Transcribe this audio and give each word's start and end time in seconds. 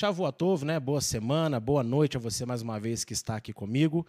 Shavuotov, 0.00 0.64
né? 0.64 0.80
Boa 0.80 1.02
semana, 1.02 1.60
boa 1.60 1.82
noite 1.82 2.16
a 2.16 2.20
você 2.20 2.46
mais 2.46 2.62
uma 2.62 2.80
vez 2.80 3.04
que 3.04 3.12
está 3.12 3.36
aqui 3.36 3.52
comigo. 3.52 4.06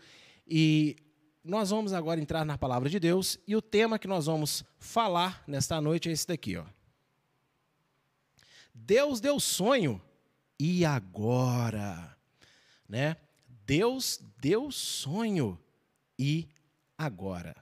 E 0.48 0.96
nós 1.44 1.70
vamos 1.70 1.92
agora 1.92 2.18
entrar 2.18 2.46
na 2.46 2.58
palavra 2.58 2.88
de 2.88 2.98
Deus 2.98 3.38
e 3.46 3.58
o 3.58 3.62
tema 3.62 4.00
que 4.00 4.08
nós 4.08 4.26
vamos 4.26 4.64
falar 4.80 5.44
nesta 5.46 5.82
noite 5.82 6.08
é 6.08 6.14
esse 6.14 6.26
daqui, 6.26 6.56
ó. 6.56 6.64
Deus 8.74 9.20
deu 9.20 9.38
sonho 9.38 10.02
e 10.58 10.86
agora, 10.86 12.18
né? 12.88 13.18
Deus 13.66 14.18
deu 14.40 14.72
sonho 14.72 15.60
e 16.18 16.48
agora. 16.98 17.54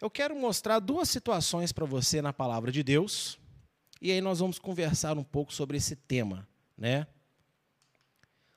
Eu 0.00 0.08
quero 0.08 0.34
mostrar 0.34 0.78
duas 0.78 1.10
situações 1.10 1.72
para 1.72 1.84
você 1.84 2.22
na 2.22 2.32
palavra 2.32 2.72
de 2.72 2.82
Deus, 2.82 3.38
e 4.00 4.10
aí 4.10 4.22
nós 4.22 4.38
vamos 4.38 4.58
conversar 4.58 5.18
um 5.18 5.22
pouco 5.22 5.52
sobre 5.52 5.76
esse 5.76 5.94
tema, 5.94 6.48
né? 6.76 7.06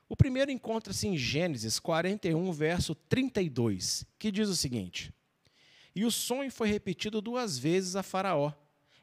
O 0.07 0.15
primeiro 0.15 0.51
encontra-se 0.51 1.05
em 1.05 1.17
Gênesis 1.17 1.79
41, 1.79 2.49
verso 2.53 2.95
32, 2.95 4.05
que 4.17 4.31
diz 4.31 4.47
o 4.47 4.55
seguinte: 4.55 5.13
E 5.93 6.05
o 6.05 6.11
sonho 6.11 6.49
foi 6.49 6.69
repetido 6.69 7.19
duas 7.19 7.57
vezes 7.57 7.97
a 7.97 8.03
Faraó. 8.03 8.53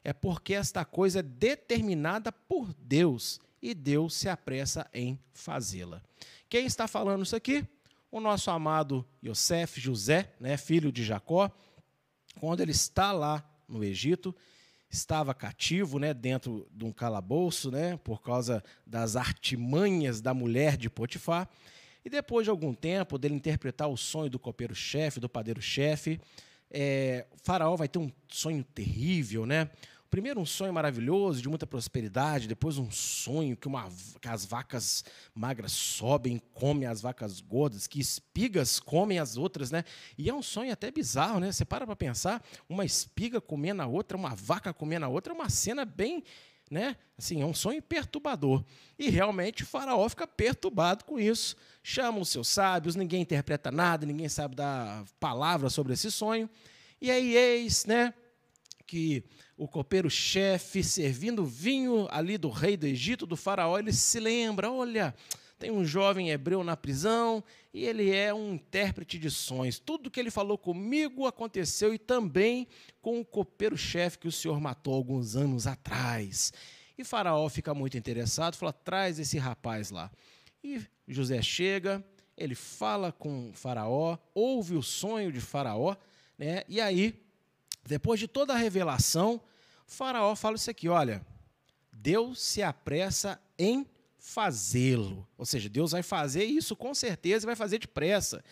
É 0.03 0.11
porque 0.11 0.55
esta 0.55 0.83
coisa 0.83 1.19
é 1.19 1.23
determinada 1.23 2.31
por 2.31 2.73
Deus, 2.73 3.39
e 3.61 3.75
Deus 3.75 4.15
se 4.15 4.27
apressa 4.27 4.89
em 4.91 5.19
fazê-la. 5.31 6.01
Quem 6.49 6.65
está 6.65 6.87
falando 6.87 7.23
isso 7.23 7.35
aqui? 7.35 7.63
O 8.09 8.19
nosso 8.19 8.49
amado 8.49 9.07
Yosef, 9.23 9.79
José, 9.79 10.33
né, 10.39 10.57
filho 10.57 10.91
de 10.91 11.03
Jacó, 11.03 11.51
quando 12.39 12.61
ele 12.61 12.71
está 12.71 13.11
lá 13.11 13.43
no 13.67 13.83
Egito, 13.83 14.35
estava 14.89 15.33
cativo, 15.33 15.97
né, 15.99 16.13
dentro 16.13 16.67
de 16.71 16.83
um 16.83 16.91
calabouço, 16.91 17.71
né, 17.71 17.97
por 18.03 18.21
causa 18.21 18.63
das 18.85 19.15
artimanhas 19.15 20.19
da 20.19 20.33
mulher 20.33 20.75
de 20.75 20.89
Potifar. 20.89 21.49
E 22.03 22.09
depois 22.09 22.45
de 22.45 22.49
algum 22.49 22.73
tempo 22.73 23.17
dele 23.17 23.35
interpretar 23.35 23.87
o 23.87 23.95
sonho 23.95 24.29
do 24.29 24.39
copeiro-chefe, 24.39 25.19
do 25.19 25.29
padeiro-chefe, 25.29 26.19
é, 26.69 27.25
Faraó 27.43 27.75
vai 27.75 27.87
ter 27.87 27.99
um 27.99 28.11
sonho 28.27 28.63
terrível, 28.63 29.45
né? 29.45 29.69
Primeiro 30.11 30.41
um 30.41 30.45
sonho 30.45 30.73
maravilhoso, 30.73 31.41
de 31.41 31.47
muita 31.47 31.65
prosperidade, 31.65 32.45
depois 32.45 32.77
um 32.77 32.91
sonho 32.91 33.55
que, 33.55 33.65
uma, 33.65 33.87
que 34.19 34.27
as 34.27 34.43
vacas 34.43 35.05
magras 35.33 35.71
sobem, 35.71 36.37
comem 36.53 36.85
as 36.85 36.99
vacas 36.99 37.39
gordas, 37.39 37.87
que 37.87 37.97
espigas 37.97 38.77
comem 38.77 39.19
as 39.19 39.37
outras, 39.37 39.71
né? 39.71 39.85
E 40.17 40.29
é 40.29 40.33
um 40.33 40.41
sonho 40.41 40.73
até 40.73 40.91
bizarro, 40.91 41.39
né? 41.39 41.49
Você 41.49 41.63
para 41.63 41.85
para 41.85 41.95
pensar, 41.95 42.43
uma 42.67 42.83
espiga 42.83 43.39
comendo 43.39 43.83
a 43.83 43.87
outra, 43.87 44.17
uma 44.17 44.35
vaca 44.35 44.73
comendo 44.73 45.05
a 45.05 45.07
outra, 45.07 45.31
é 45.31 45.33
uma 45.33 45.49
cena 45.49 45.85
bem, 45.85 46.25
né? 46.69 46.97
Assim, 47.17 47.41
é 47.41 47.45
um 47.45 47.53
sonho 47.53 47.81
perturbador. 47.81 48.65
E 48.99 49.09
realmente 49.09 49.63
o 49.63 49.65
faraó 49.65 50.09
fica 50.09 50.27
perturbado 50.27 51.05
com 51.05 51.17
isso. 51.17 51.55
Chama 51.81 52.19
os 52.19 52.27
seus 52.27 52.49
sábios, 52.49 52.97
ninguém 52.97 53.21
interpreta 53.21 53.71
nada, 53.71 54.05
ninguém 54.05 54.27
sabe 54.27 54.57
dar 54.57 55.05
palavra 55.21 55.69
sobre 55.69 55.93
esse 55.93 56.11
sonho. 56.11 56.49
E 56.99 57.09
aí 57.09 57.33
eis, 57.33 57.85
né, 57.85 58.13
que 58.85 59.23
o 59.61 59.67
copeiro-chefe 59.67 60.83
servindo 60.83 61.45
vinho 61.45 62.07
ali 62.09 62.35
do 62.35 62.49
rei 62.49 62.75
do 62.75 62.87
Egito, 62.87 63.27
do 63.27 63.37
faraó, 63.37 63.77
ele 63.77 63.93
se 63.93 64.19
lembra, 64.19 64.71
olha, 64.71 65.13
tem 65.59 65.69
um 65.69 65.85
jovem 65.85 66.31
hebreu 66.31 66.63
na 66.63 66.75
prisão 66.75 67.43
e 67.71 67.85
ele 67.85 68.09
é 68.09 68.33
um 68.33 68.55
intérprete 68.55 69.19
de 69.19 69.29
sonhos. 69.29 69.77
Tudo 69.77 70.09
que 70.09 70.19
ele 70.19 70.31
falou 70.31 70.57
comigo 70.57 71.27
aconteceu 71.27 71.93
e 71.93 71.99
também 71.99 72.67
com 73.03 73.19
o 73.19 73.25
copeiro-chefe 73.25 74.17
que 74.17 74.27
o 74.27 74.31
senhor 74.31 74.59
matou 74.59 74.95
alguns 74.95 75.35
anos 75.35 75.67
atrás. 75.67 76.51
E 76.97 77.03
Faraó 77.03 77.47
fica 77.47 77.71
muito 77.75 77.95
interessado, 77.95 78.55
fala: 78.55 78.73
traz 78.73 79.19
esse 79.19 79.37
rapaz 79.37 79.91
lá. 79.91 80.09
E 80.63 80.81
José 81.07 81.39
chega, 81.43 82.03
ele 82.35 82.55
fala 82.55 83.11
com 83.11 83.51
Faraó, 83.53 84.17
ouve 84.33 84.75
o 84.75 84.81
sonho 84.81 85.31
de 85.31 85.39
Faraó, 85.39 85.95
né? 86.35 86.63
e 86.67 86.81
aí, 86.81 87.13
depois 87.85 88.19
de 88.19 88.27
toda 88.27 88.53
a 88.53 88.57
revelação, 88.57 89.39
Faraó 89.91 90.35
fala 90.35 90.55
isso 90.55 90.71
aqui: 90.71 90.87
olha, 90.87 91.21
Deus 91.91 92.41
se 92.41 92.63
apressa 92.63 93.39
em 93.59 93.85
fazê-lo. 94.17 95.27
Ou 95.37 95.45
seja, 95.45 95.67
Deus 95.67 95.91
vai 95.91 96.01
fazer 96.01 96.45
isso 96.45 96.75
com 96.75 96.93
certeza 96.95 97.45
e 97.45 97.47
vai 97.47 97.55
fazer 97.55 97.77
depressa. 97.77 98.43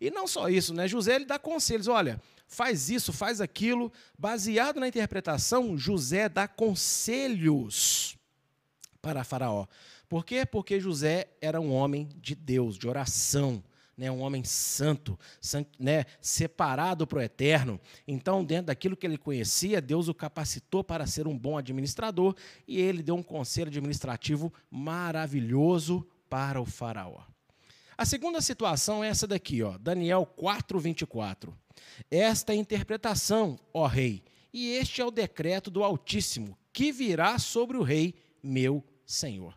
E 0.00 0.10
não 0.10 0.26
só 0.26 0.48
isso, 0.48 0.74
né? 0.74 0.88
José 0.88 1.14
ele 1.14 1.26
dá 1.26 1.38
conselhos, 1.38 1.86
olha, 1.86 2.20
faz 2.48 2.90
isso, 2.90 3.12
faz 3.12 3.40
aquilo. 3.40 3.92
Baseado 4.18 4.80
na 4.80 4.88
interpretação, 4.88 5.78
José 5.78 6.28
dá 6.28 6.48
conselhos 6.48 8.16
para 9.00 9.22
Faraó. 9.22 9.66
Por 10.08 10.24
quê? 10.24 10.44
Porque 10.44 10.80
José 10.80 11.28
era 11.40 11.60
um 11.60 11.72
homem 11.72 12.08
de 12.16 12.34
Deus, 12.34 12.76
de 12.76 12.88
oração 12.88 13.62
né, 14.00 14.10
um 14.10 14.22
homem 14.22 14.42
santo, 14.42 15.18
né, 15.78 16.06
separado 16.22 17.06
para 17.06 17.18
o 17.18 17.22
eterno. 17.22 17.78
Então, 18.08 18.42
dentro 18.42 18.68
daquilo 18.68 18.96
que 18.96 19.06
ele 19.06 19.18
conhecia, 19.18 19.78
Deus 19.78 20.08
o 20.08 20.14
capacitou 20.14 20.82
para 20.82 21.06
ser 21.06 21.28
um 21.28 21.38
bom 21.38 21.58
administrador 21.58 22.34
e 22.66 22.80
ele 22.80 23.02
deu 23.02 23.14
um 23.14 23.22
conselho 23.22 23.68
administrativo 23.68 24.50
maravilhoso 24.70 26.08
para 26.30 26.58
o 26.58 26.64
faraó. 26.64 27.20
A 27.98 28.06
segunda 28.06 28.40
situação 28.40 29.04
é 29.04 29.08
essa 29.08 29.26
daqui, 29.26 29.62
ó, 29.62 29.76
Daniel 29.76 30.24
4:24. 30.24 31.52
Esta 32.10 32.54
é 32.54 32.56
a 32.56 32.58
interpretação, 32.58 33.58
ó 33.74 33.86
rei, 33.86 34.24
e 34.50 34.70
este 34.70 35.02
é 35.02 35.04
o 35.04 35.10
decreto 35.10 35.70
do 35.70 35.84
Altíssimo, 35.84 36.56
que 36.72 36.90
virá 36.90 37.38
sobre 37.38 37.76
o 37.76 37.82
rei, 37.82 38.14
meu 38.42 38.82
senhor. 39.04 39.54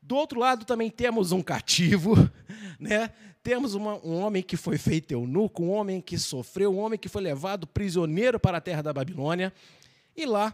Do 0.00 0.14
outro 0.14 0.38
lado 0.38 0.64
também 0.64 0.88
temos 0.88 1.32
um 1.32 1.42
cativo, 1.42 2.14
né? 2.78 3.10
Temos 3.46 3.74
uma, 3.74 3.94
um 4.04 4.20
homem 4.20 4.42
que 4.42 4.56
foi 4.56 4.76
feito 4.76 5.12
eunuco, 5.12 5.62
um 5.62 5.70
homem 5.70 6.00
que 6.00 6.18
sofreu, 6.18 6.74
um 6.74 6.80
homem 6.80 6.98
que 6.98 7.08
foi 7.08 7.22
levado 7.22 7.64
prisioneiro 7.64 8.40
para 8.40 8.58
a 8.58 8.60
terra 8.60 8.82
da 8.82 8.92
Babilônia. 8.92 9.52
E 10.16 10.26
lá, 10.26 10.52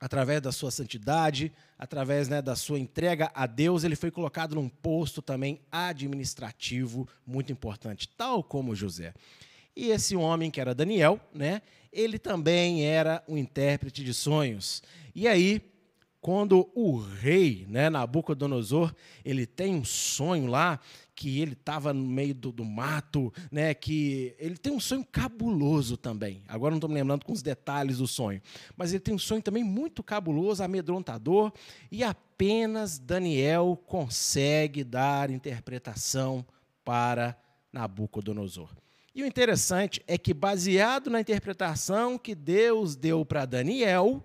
através 0.00 0.40
da 0.42 0.50
sua 0.50 0.72
santidade, 0.72 1.52
através 1.78 2.28
né, 2.28 2.42
da 2.42 2.56
sua 2.56 2.76
entrega 2.76 3.30
a 3.32 3.46
Deus, 3.46 3.84
ele 3.84 3.94
foi 3.94 4.10
colocado 4.10 4.56
num 4.56 4.68
posto 4.68 5.22
também 5.22 5.60
administrativo 5.70 7.08
muito 7.24 7.52
importante, 7.52 8.08
tal 8.08 8.42
como 8.42 8.74
José. 8.74 9.14
E 9.76 9.90
esse 9.90 10.16
homem, 10.16 10.50
que 10.50 10.60
era 10.60 10.74
Daniel, 10.74 11.20
né, 11.32 11.62
ele 11.92 12.18
também 12.18 12.84
era 12.84 13.22
um 13.28 13.38
intérprete 13.38 14.02
de 14.02 14.12
sonhos. 14.12 14.82
E 15.14 15.28
aí, 15.28 15.62
quando 16.20 16.68
o 16.74 16.98
rei, 16.98 17.64
né, 17.68 17.88
Nabucodonosor, 17.88 18.92
ele 19.24 19.46
tem 19.46 19.74
um 19.74 19.84
sonho 19.84 20.46
lá 20.46 20.80
que 21.14 21.40
ele 21.40 21.52
estava 21.52 21.92
no 21.92 22.04
meio 22.04 22.34
do, 22.34 22.52
do, 22.52 22.64
mato, 22.64 23.32
né, 23.50 23.74
que 23.74 24.34
ele 24.38 24.56
tem 24.56 24.72
um 24.72 24.80
sonho 24.80 25.04
cabuloso 25.04 25.96
também. 25.96 26.42
Agora 26.48 26.70
não 26.70 26.78
estou 26.78 26.88
me 26.88 26.94
lembrando 26.94 27.24
com 27.24 27.32
os 27.32 27.42
detalhes 27.42 27.98
do 27.98 28.06
sonho, 28.06 28.40
mas 28.76 28.92
ele 28.92 29.00
tem 29.00 29.14
um 29.14 29.18
sonho 29.18 29.42
também 29.42 29.64
muito 29.64 30.02
cabuloso, 30.02 30.62
amedrontador, 30.62 31.52
e 31.90 32.02
apenas 32.02 32.98
Daniel 32.98 33.80
consegue 33.86 34.84
dar 34.84 35.30
interpretação 35.30 36.44
para 36.84 37.36
Nabucodonosor. 37.72 38.70
E 39.14 39.22
o 39.22 39.26
interessante 39.26 40.02
é 40.06 40.16
que, 40.16 40.32
baseado 40.32 41.10
na 41.10 41.20
interpretação 41.20 42.16
que 42.16 42.34
Deus 42.36 42.94
deu 42.94 43.24
para 43.24 43.44
Daniel, 43.44 44.24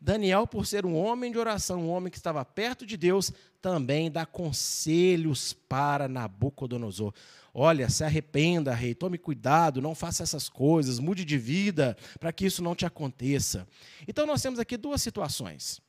Daniel, 0.00 0.46
por 0.46 0.66
ser 0.66 0.86
um 0.86 0.96
homem 0.96 1.30
de 1.30 1.38
oração, 1.38 1.82
um 1.82 1.90
homem 1.90 2.10
que 2.10 2.16
estava 2.16 2.44
perto 2.44 2.86
de 2.86 2.96
Deus, 2.96 3.32
também 3.60 4.10
dá 4.10 4.26
conselhos 4.26 5.52
para 5.52 6.08
Nabucodonosor. 6.08 7.12
Olha, 7.54 7.90
se 7.90 8.02
arrependa, 8.02 8.74
rei, 8.74 8.94
tome 8.94 9.18
cuidado, 9.18 9.82
não 9.82 9.94
faça 9.94 10.22
essas 10.22 10.48
coisas, 10.48 10.98
mude 10.98 11.24
de 11.24 11.36
vida, 11.36 11.96
para 12.18 12.32
que 12.32 12.46
isso 12.46 12.62
não 12.62 12.74
te 12.74 12.86
aconteça. 12.86 13.68
Então, 14.08 14.26
nós 14.26 14.40
temos 14.40 14.58
aqui 14.58 14.76
duas 14.76 15.02
situações: 15.02 15.80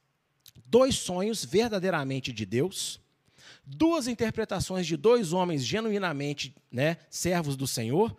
dois 0.67 0.95
sonhos 0.95 1.45
verdadeiramente 1.45 2.33
de 2.33 2.45
Deus, 2.45 2.99
duas 3.65 4.07
interpretações 4.07 4.85
de 4.85 4.97
dois 4.97 5.31
homens 5.31 5.63
genuinamente 5.63 6.53
né, 6.69 6.97
servos 7.09 7.55
do 7.55 7.65
Senhor, 7.65 8.15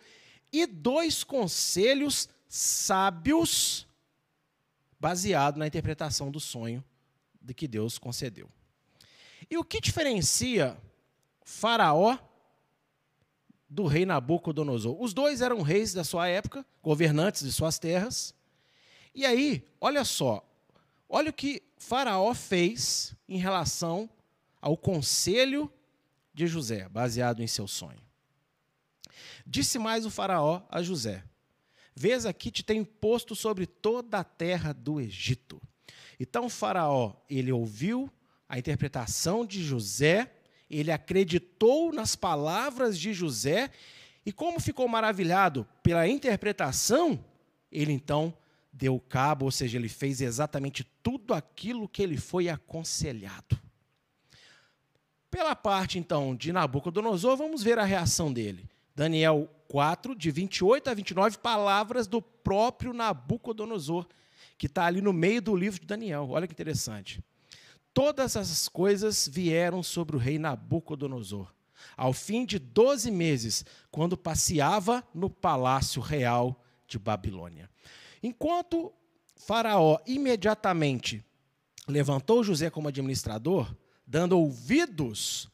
e 0.50 0.66
dois 0.66 1.22
conselhos 1.22 2.28
sábios 2.48 3.83
baseado 5.04 5.58
na 5.58 5.66
interpretação 5.66 6.30
do 6.30 6.40
sonho 6.40 6.82
de 7.38 7.52
que 7.52 7.68
Deus 7.68 7.98
concedeu. 7.98 8.48
E 9.50 9.58
o 9.58 9.62
que 9.62 9.78
diferencia 9.78 10.78
Faraó 11.42 12.16
do 13.68 13.84
rei 13.84 14.06
Nabucodonosor? 14.06 14.96
Os 14.98 15.12
dois 15.12 15.42
eram 15.42 15.60
reis 15.60 15.92
da 15.92 16.04
sua 16.04 16.26
época, 16.26 16.64
governantes 16.82 17.44
de 17.44 17.52
suas 17.52 17.78
terras. 17.78 18.34
E 19.14 19.26
aí, 19.26 19.68
olha 19.78 20.06
só, 20.06 20.42
olha 21.06 21.28
o 21.28 21.34
que 21.34 21.62
Faraó 21.76 22.32
fez 22.32 23.14
em 23.28 23.36
relação 23.36 24.08
ao 24.58 24.74
conselho 24.74 25.70
de 26.32 26.46
José, 26.46 26.88
baseado 26.88 27.42
em 27.42 27.46
seu 27.46 27.68
sonho. 27.68 28.00
Disse 29.46 29.78
mais 29.78 30.06
o 30.06 30.10
Faraó 30.10 30.62
a 30.70 30.82
José: 30.82 31.22
Vês 31.94 32.26
aqui 32.26 32.50
te 32.50 32.62
tenho 32.64 32.84
posto 32.84 33.36
sobre 33.36 33.66
toda 33.66 34.18
a 34.18 34.24
terra 34.24 34.72
do 34.72 35.00
Egito. 35.00 35.60
Então 36.18 36.48
Faraó, 36.48 37.14
ele 37.28 37.52
ouviu 37.52 38.10
a 38.48 38.58
interpretação 38.58 39.46
de 39.46 39.62
José, 39.62 40.32
ele 40.68 40.90
acreditou 40.90 41.92
nas 41.92 42.16
palavras 42.16 42.98
de 42.98 43.12
José, 43.12 43.70
e 44.26 44.32
como 44.32 44.58
ficou 44.58 44.88
maravilhado 44.88 45.66
pela 45.82 46.08
interpretação, 46.08 47.22
ele 47.70 47.92
então 47.92 48.34
deu 48.72 48.98
cabo, 48.98 49.44
ou 49.44 49.50
seja, 49.50 49.78
ele 49.78 49.88
fez 49.88 50.20
exatamente 50.20 50.84
tudo 51.02 51.32
aquilo 51.32 51.88
que 51.88 52.02
ele 52.02 52.16
foi 52.16 52.48
aconselhado. 52.48 53.58
Pela 55.30 55.54
parte, 55.54 55.98
então, 55.98 56.34
de 56.34 56.52
Nabucodonosor, 56.52 57.36
vamos 57.36 57.62
ver 57.62 57.78
a 57.78 57.84
reação 57.84 58.32
dele. 58.32 58.68
Daniel 58.94 59.50
4, 59.74 60.14
de 60.14 60.30
28 60.30 60.88
a 60.88 60.94
29, 60.94 61.38
palavras 61.38 62.06
do 62.06 62.22
próprio 62.22 62.92
Nabucodonosor, 62.92 64.06
que 64.56 64.66
está 64.66 64.84
ali 64.84 65.00
no 65.00 65.12
meio 65.12 65.42
do 65.42 65.56
livro 65.56 65.80
de 65.80 65.86
Daniel. 65.88 66.28
Olha 66.30 66.46
que 66.46 66.52
interessante. 66.52 67.20
Todas 67.92 68.36
essas 68.36 68.68
coisas 68.68 69.26
vieram 69.26 69.82
sobre 69.82 70.14
o 70.14 70.18
rei 70.20 70.38
Nabucodonosor, 70.38 71.52
ao 71.96 72.12
fim 72.12 72.46
de 72.46 72.56
doze 72.56 73.10
meses, 73.10 73.64
quando 73.90 74.16
passeava 74.16 75.02
no 75.12 75.28
palácio 75.28 76.00
real 76.00 76.62
de 76.86 76.96
Babilônia. 76.96 77.68
Enquanto 78.22 78.92
Faraó 79.34 79.98
imediatamente 80.06 81.20
levantou 81.88 82.44
José 82.44 82.70
como 82.70 82.86
administrador, 82.86 83.74
dando 84.06 84.38
ouvidos 84.38 85.50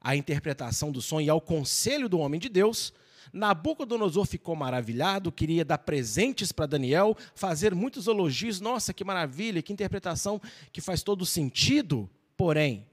à 0.00 0.16
interpretação 0.16 0.90
do 0.90 1.00
sonho 1.00 1.26
e 1.26 1.30
ao 1.30 1.40
conselho 1.40 2.08
do 2.08 2.18
homem 2.18 2.40
de 2.40 2.48
Deus, 2.48 2.92
Nabucodonosor 3.32 4.26
ficou 4.26 4.56
maravilhado, 4.56 5.30
queria 5.30 5.64
dar 5.64 5.78
presentes 5.78 6.52
para 6.52 6.66
Daniel, 6.66 7.16
fazer 7.34 7.74
muitos 7.74 8.06
elogios. 8.06 8.60
Nossa, 8.60 8.92
que 8.92 9.04
maravilha, 9.04 9.62
que 9.62 9.72
interpretação 9.72 10.40
que 10.72 10.80
faz 10.80 11.02
todo 11.02 11.24
sentido. 11.24 12.10
Porém, 12.36 12.86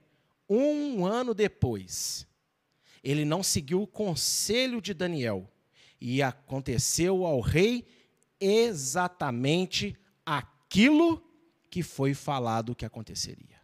um 0.48 1.04
ano 1.04 1.34
depois, 1.34 2.26
ele 3.02 3.24
não 3.24 3.42
seguiu 3.42 3.82
o 3.82 3.86
conselho 3.86 4.80
de 4.80 4.94
Daniel 4.94 5.50
e 6.00 6.22
aconteceu 6.22 7.26
ao 7.26 7.40
rei 7.40 7.86
exatamente 8.40 9.96
aquilo 10.24 11.22
que 11.70 11.82
foi 11.82 12.14
falado 12.14 12.74
que 12.74 12.86
aconteceria. 12.86 13.58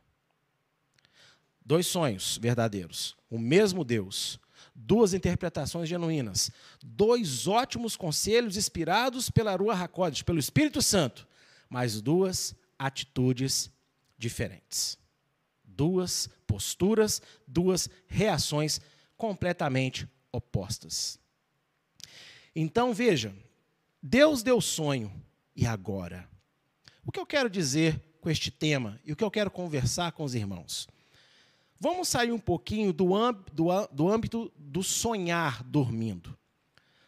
Dois 1.65 1.87
sonhos 1.87 2.39
verdadeiros, 2.41 3.17
o 3.31 3.39
mesmo 3.39 3.85
Deus, 3.85 4.39
duas 4.75 5.15
interpretações 5.15 5.89
genuínas, 5.89 6.51
dois 6.83 7.47
ótimos 7.47 7.97
conselhos 7.97 8.57
inspirados 8.57 9.31
pela 9.31 9.55
Rua 9.55 9.75
Hakodesh, 9.75 10.23
pelo 10.23 10.39
Espírito 10.39 10.83
Santo, 10.83 11.27
mas 11.69 12.01
duas 12.01 12.55
atitudes 12.79 13.71
diferentes. 14.19 14.99
Duas 15.63 16.29
posturas, 16.47 17.23
duas 17.47 17.89
reações 18.07 18.81
completamente 19.17 20.09
opostas. 20.31 21.19
Então, 22.55 22.93
veja, 22.93 23.35
Deus 24.03 24.43
deu 24.43 24.61
sonho, 24.61 25.13
e 25.57 25.67
agora? 25.67 26.29
O 27.07 27.13
que 27.13 27.19
eu 27.19 27.27
quero 27.27 27.49
dizer 27.49 28.01
com 28.21 28.31
este 28.31 28.51
tema 28.51 29.01
e 29.05 29.13
o 29.13 29.17
que 29.17 29.25
eu 29.25 29.31
quero 29.31 29.51
conversar 29.51 30.13
com 30.13 30.25
os 30.25 30.35
irmãos? 30.35 30.89
Vamos 31.85 32.09
sair 32.09 32.33
um 32.33 32.39
pouquinho 32.39 32.95
do, 32.95 33.11
do, 33.53 33.67
do 33.93 34.09
âmbito 34.09 34.51
do 34.57 34.83
sonhar 34.83 35.63
dormindo. 35.63 36.35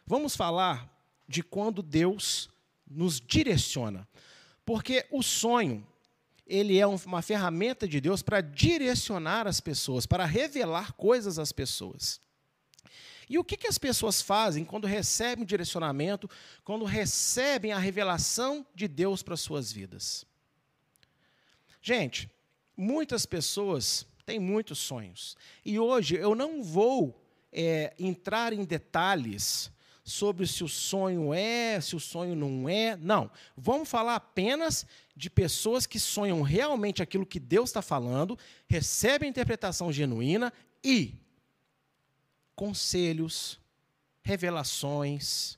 Vamos 0.05 0.35
falar 0.35 0.87
de 1.27 1.41
quando 1.41 1.81
Deus 1.81 2.47
nos 2.87 3.19
direciona. 3.19 4.07
Porque 4.63 5.03
o 5.09 5.23
sonho, 5.23 5.83
ele 6.45 6.77
é 6.77 6.85
uma 6.85 7.23
ferramenta 7.23 7.87
de 7.87 7.99
Deus 7.99 8.21
para 8.21 8.39
direcionar 8.39 9.47
as 9.47 9.59
pessoas, 9.59 10.05
para 10.05 10.25
revelar 10.25 10.93
coisas 10.93 11.39
às 11.39 11.51
pessoas. 11.51 12.21
E 13.27 13.39
o 13.39 13.43
que, 13.43 13.57
que 13.57 13.67
as 13.67 13.79
pessoas 13.79 14.21
fazem 14.21 14.63
quando 14.63 14.85
recebem 14.85 15.43
direcionamento, 15.43 16.29
quando 16.63 16.85
recebem 16.85 17.71
a 17.71 17.79
revelação 17.79 18.63
de 18.75 18.87
Deus 18.87 19.23
para 19.23 19.35
suas 19.35 19.71
vidas? 19.71 20.23
Gente, 21.81 22.29
muitas 22.77 23.25
pessoas 23.25 24.05
têm 24.27 24.39
muitos 24.39 24.77
sonhos. 24.79 25.37
E 25.63 25.79
hoje 25.79 26.17
eu 26.17 26.35
não 26.35 26.61
vou 26.61 27.17
é, 27.49 27.93
entrar 27.97 28.51
em 28.51 28.65
detalhes 28.65 29.71
sobre 30.03 30.45
se 30.45 30.65
o 30.65 30.67
sonho 30.67 31.33
é, 31.33 31.79
se 31.79 31.95
o 31.95 31.99
sonho 31.99 32.35
não 32.35 32.67
é. 32.67 32.97
Não. 32.97 33.31
Vamos 33.55 33.89
falar 33.89 34.15
apenas 34.15 34.85
de 35.15 35.29
pessoas 35.29 35.85
que 35.87 35.97
sonham 35.97 36.41
realmente 36.41 37.01
aquilo 37.01 37.25
que 37.25 37.39
Deus 37.39 37.69
está 37.69 37.81
falando, 37.81 38.37
recebem 38.67 39.27
a 39.27 39.29
interpretação 39.29 39.93
genuína 39.93 40.51
e 40.83 41.15
conselhos, 42.53 43.57
revelações, 44.21 45.57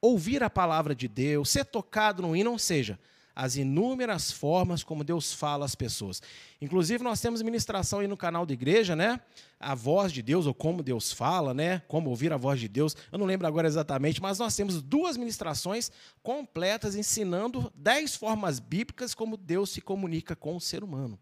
ouvir 0.00 0.44
a 0.44 0.50
palavra 0.50 0.94
de 0.94 1.08
Deus, 1.08 1.50
ser 1.50 1.64
tocado 1.64 2.22
no 2.22 2.36
hino, 2.36 2.52
ou 2.52 2.58
seja, 2.58 3.00
as 3.38 3.54
inúmeras 3.54 4.32
formas 4.32 4.82
como 4.82 5.04
Deus 5.04 5.32
fala 5.32 5.64
às 5.64 5.76
pessoas. 5.76 6.20
Inclusive, 6.60 7.04
nós 7.04 7.20
temos 7.20 7.40
ministração 7.40 8.00
aí 8.00 8.08
no 8.08 8.16
canal 8.16 8.44
da 8.44 8.52
igreja, 8.52 8.96
né? 8.96 9.20
A 9.60 9.76
voz 9.76 10.12
de 10.12 10.22
Deus, 10.22 10.44
ou 10.44 10.52
como 10.52 10.82
Deus 10.82 11.12
fala, 11.12 11.54
né? 11.54 11.80
Como 11.86 12.10
ouvir 12.10 12.32
a 12.32 12.36
voz 12.36 12.58
de 12.58 12.66
Deus. 12.66 12.96
Eu 13.12 13.16
não 13.16 13.26
lembro 13.26 13.46
agora 13.46 13.68
exatamente, 13.68 14.20
mas 14.20 14.40
nós 14.40 14.56
temos 14.56 14.82
duas 14.82 15.16
ministrações 15.16 15.88
completas 16.20 16.96
ensinando 16.96 17.72
dez 17.76 18.16
formas 18.16 18.58
bíblicas 18.58 19.14
como 19.14 19.36
Deus 19.36 19.70
se 19.70 19.80
comunica 19.80 20.34
com 20.34 20.56
o 20.56 20.60
ser 20.60 20.82
humano. 20.82 21.16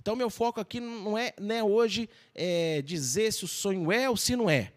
Então, 0.00 0.16
meu 0.16 0.28
foco 0.28 0.60
aqui 0.60 0.80
não 0.80 1.16
é, 1.16 1.32
não 1.40 1.54
é 1.54 1.62
hoje 1.62 2.10
é, 2.34 2.82
dizer 2.82 3.32
se 3.32 3.44
o 3.44 3.48
sonho 3.48 3.92
é 3.92 4.10
ou 4.10 4.16
se 4.16 4.34
não 4.34 4.50
é. 4.50 4.72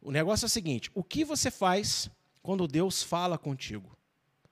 O 0.00 0.12
negócio 0.12 0.44
é 0.44 0.46
o 0.46 0.48
seguinte: 0.48 0.92
o 0.94 1.02
que 1.02 1.24
você 1.24 1.50
faz 1.50 2.08
quando 2.40 2.68
Deus 2.68 3.02
fala 3.02 3.36
contigo? 3.36 3.95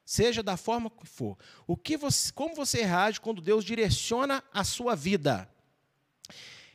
Seja 0.05 0.43
da 0.43 0.57
forma 0.57 0.91
que 0.91 1.07
for. 1.07 1.39
O 1.67 1.77
que 1.77 1.97
você, 1.97 2.31
como 2.33 2.55
você 2.55 2.83
reage 2.83 3.21
quando 3.21 3.41
Deus 3.41 3.65
direciona 3.65 4.45
a 4.53 4.63
sua 4.63 4.95
vida? 4.95 5.49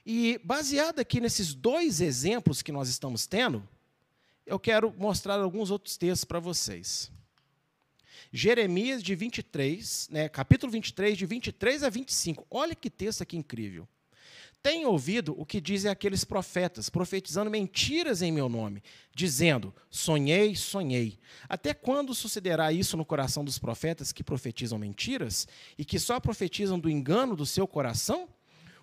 E 0.05 0.39
baseado 0.43 0.99
aqui 0.99 1.21
nesses 1.21 1.53
dois 1.53 2.01
exemplos 2.01 2.61
que 2.61 2.71
nós 2.71 2.89
estamos 2.89 3.27
tendo, 3.27 3.67
eu 4.45 4.59
quero 4.59 4.91
mostrar 4.97 5.39
alguns 5.39 5.69
outros 5.69 5.95
textos 5.97 6.25
para 6.25 6.39
vocês. 6.39 7.11
Jeremias 8.31 9.03
de 9.03 9.13
23, 9.15 10.09
né, 10.11 10.29
capítulo 10.29 10.71
23, 10.71 11.17
de 11.17 11.25
23 11.25 11.83
a 11.83 11.89
25. 11.89 12.45
Olha 12.49 12.73
que 12.73 12.89
texto 12.89 13.21
aqui 13.21 13.37
incrível. 13.37 13.87
Tem 14.61 14.85
ouvido 14.85 15.33
o 15.37 15.45
que 15.45 15.61
dizem 15.61 15.89
aqueles 15.89 16.25
profetas, 16.25 16.89
profetizando 16.89 17.49
mentiras 17.49 18.21
em 18.21 18.31
meu 18.31 18.49
nome, 18.49 18.83
dizendo: 19.15 19.73
sonhei, 19.89 20.55
sonhei. 20.55 21.17
Até 21.47 21.73
quando 21.73 22.13
sucederá 22.13 22.71
isso 22.71 22.97
no 22.97 23.05
coração 23.05 23.43
dos 23.45 23.57
profetas 23.57 24.11
que 24.11 24.23
profetizam 24.23 24.77
mentiras 24.77 25.47
e 25.77 25.85
que 25.85 25.97
só 25.97 26.19
profetizam 26.19 26.77
do 26.77 26.89
engano 26.89 27.35
do 27.35 27.45
seu 27.45 27.67
coração? 27.67 28.27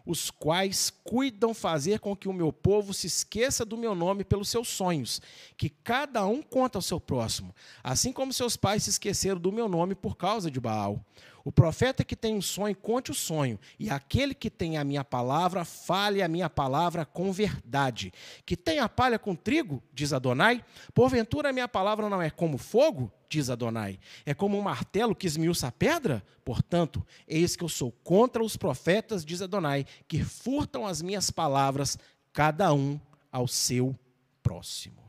os 0.07 0.31
quais 0.31 0.89
cuidam 1.03 1.53
fazer 1.53 1.99
com 1.99 2.17
que 2.17 2.29
o 2.29 2.33
meu 2.33 2.53
povo 2.53 2.95
se 2.95 3.09
esqueça 3.09 3.65
do 3.65 3.77
meu 3.77 3.93
nome 3.93 4.23
pelos 4.23 4.49
seus 4.49 4.69
sonhos, 4.69 5.21
que 5.57 5.69
cada 5.69 6.25
um 6.25 6.41
conta 6.41 6.79
ao 6.79 6.83
seu 6.83 7.01
próximo, 7.01 7.53
assim 7.83 8.13
como 8.13 8.33
seus 8.33 8.57
pais 8.57 8.85
se 8.85 8.91
esqueceram 8.91 9.41
do 9.41 9.51
meu 9.51 9.69
nome 9.69 9.97
por 9.97 10.17
causa 10.17 10.49
de 10.49 10.61
Baal. 10.61 11.05
O 11.47 11.53
profeta 11.53 12.03
que 12.03 12.17
tem 12.17 12.35
um 12.35 12.43
sonho, 12.43 12.75
conte 12.75 13.13
o 13.13 13.15
sonho, 13.15 13.57
e 13.79 13.89
aquele 13.89 14.35
que 14.35 14.51
tem 14.51 14.77
a 14.79 14.83
minha 14.83 15.05
palavra, 15.05 15.65
fale 15.65 16.21
a 16.21 16.27
minha 16.27 16.51
palavra 16.51 17.07
com 17.07 17.31
verdade. 17.31 18.13
Que 18.45 18.57
tem 18.57 18.81
a 18.81 18.89
palha 18.89 19.17
com 19.17 19.33
trigo, 19.33 19.81
diz 19.93 20.13
Adonai, 20.13 20.65
porventura 20.93 21.51
a 21.51 21.53
minha 21.53 21.69
palavra 21.69 22.09
não 22.11 22.21
é 22.21 22.31
como 22.31 22.59
fogo, 22.59 23.13
diz 23.29 23.49
Adonai. 23.49 24.01
É 24.25 24.35
como 24.35 24.59
um 24.59 24.61
martelo 24.61 25.15
que 25.15 25.25
esmiuça 25.25 25.69
a 25.69 25.71
pedra? 25.71 26.21
Portanto, 26.45 27.07
eis 27.29 27.55
que 27.55 27.63
eu 27.63 27.69
sou 27.69 27.93
contra 27.93 28.43
os 28.43 28.57
profetas, 28.57 29.25
diz 29.25 29.41
Adonai, 29.41 29.87
que 30.09 30.25
furtam 30.25 30.85
as 30.85 31.01
minhas 31.01 31.31
palavras, 31.31 31.97
cada 32.33 32.75
um 32.75 33.01
ao 33.31 33.47
seu 33.47 33.97
próximo. 34.43 35.01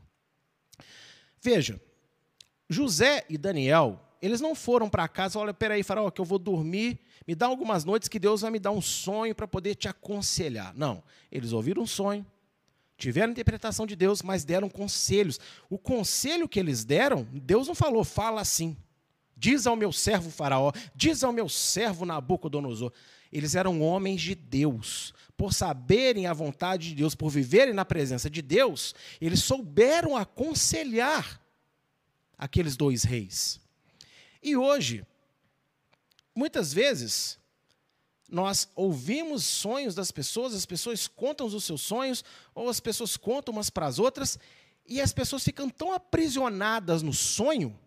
Veja, 1.42 1.80
José 2.70 3.24
e 3.28 3.36
Daniel 3.36 4.04
eles 4.20 4.40
não 4.40 4.54
foram 4.54 4.88
para 4.88 5.06
casa, 5.08 5.38
olha, 5.38 5.54
peraí, 5.54 5.82
faraó, 5.82 6.10
que 6.10 6.20
eu 6.20 6.24
vou 6.24 6.38
dormir, 6.38 6.98
me 7.26 7.34
dá 7.34 7.46
algumas 7.46 7.84
noites 7.84 8.08
que 8.08 8.18
Deus 8.18 8.40
vai 8.40 8.50
me 8.50 8.58
dar 8.58 8.70
um 8.70 8.80
sonho 8.80 9.34
para 9.34 9.46
poder 9.46 9.74
te 9.74 9.88
aconselhar. 9.88 10.74
Não, 10.74 11.02
eles 11.30 11.52
ouviram 11.52 11.82
um 11.82 11.86
sonho, 11.86 12.26
tiveram 12.96 13.32
interpretação 13.32 13.86
de 13.86 13.94
Deus, 13.94 14.22
mas 14.22 14.44
deram 14.44 14.68
conselhos. 14.68 15.38
O 15.70 15.78
conselho 15.78 16.48
que 16.48 16.58
eles 16.58 16.84
deram, 16.84 17.26
Deus 17.32 17.68
não 17.68 17.74
falou, 17.74 18.02
fala 18.04 18.40
assim. 18.40 18.76
Diz 19.36 19.66
ao 19.66 19.76
meu 19.76 19.92
servo 19.92 20.30
faraó, 20.30 20.72
diz 20.94 21.22
ao 21.22 21.32
meu 21.32 21.48
servo 21.48 22.04
Nabucodonosor. 22.04 22.92
Eles 23.32 23.54
eram 23.54 23.80
homens 23.80 24.20
de 24.20 24.34
Deus. 24.34 25.14
Por 25.36 25.52
saberem 25.52 26.26
a 26.26 26.32
vontade 26.32 26.88
de 26.88 26.94
Deus, 26.96 27.14
por 27.14 27.28
viverem 27.30 27.72
na 27.72 27.84
presença 27.84 28.28
de 28.28 28.42
Deus, 28.42 28.94
eles 29.20 29.40
souberam 29.44 30.16
aconselhar 30.16 31.40
aqueles 32.36 32.76
dois 32.76 33.04
reis. 33.04 33.60
E 34.42 34.56
hoje, 34.56 35.04
muitas 36.34 36.72
vezes, 36.72 37.38
nós 38.28 38.68
ouvimos 38.76 39.44
sonhos 39.44 39.94
das 39.94 40.10
pessoas, 40.10 40.54
as 40.54 40.66
pessoas 40.66 41.08
contam 41.08 41.46
os 41.46 41.64
seus 41.64 41.80
sonhos, 41.80 42.24
ou 42.54 42.68
as 42.68 42.78
pessoas 42.78 43.16
contam 43.16 43.52
umas 43.52 43.70
para 43.70 43.86
as 43.86 43.98
outras, 43.98 44.38
e 44.86 45.00
as 45.00 45.12
pessoas 45.12 45.42
ficam 45.42 45.68
tão 45.68 45.92
aprisionadas 45.92 47.02
no 47.02 47.12
sonho 47.12 47.78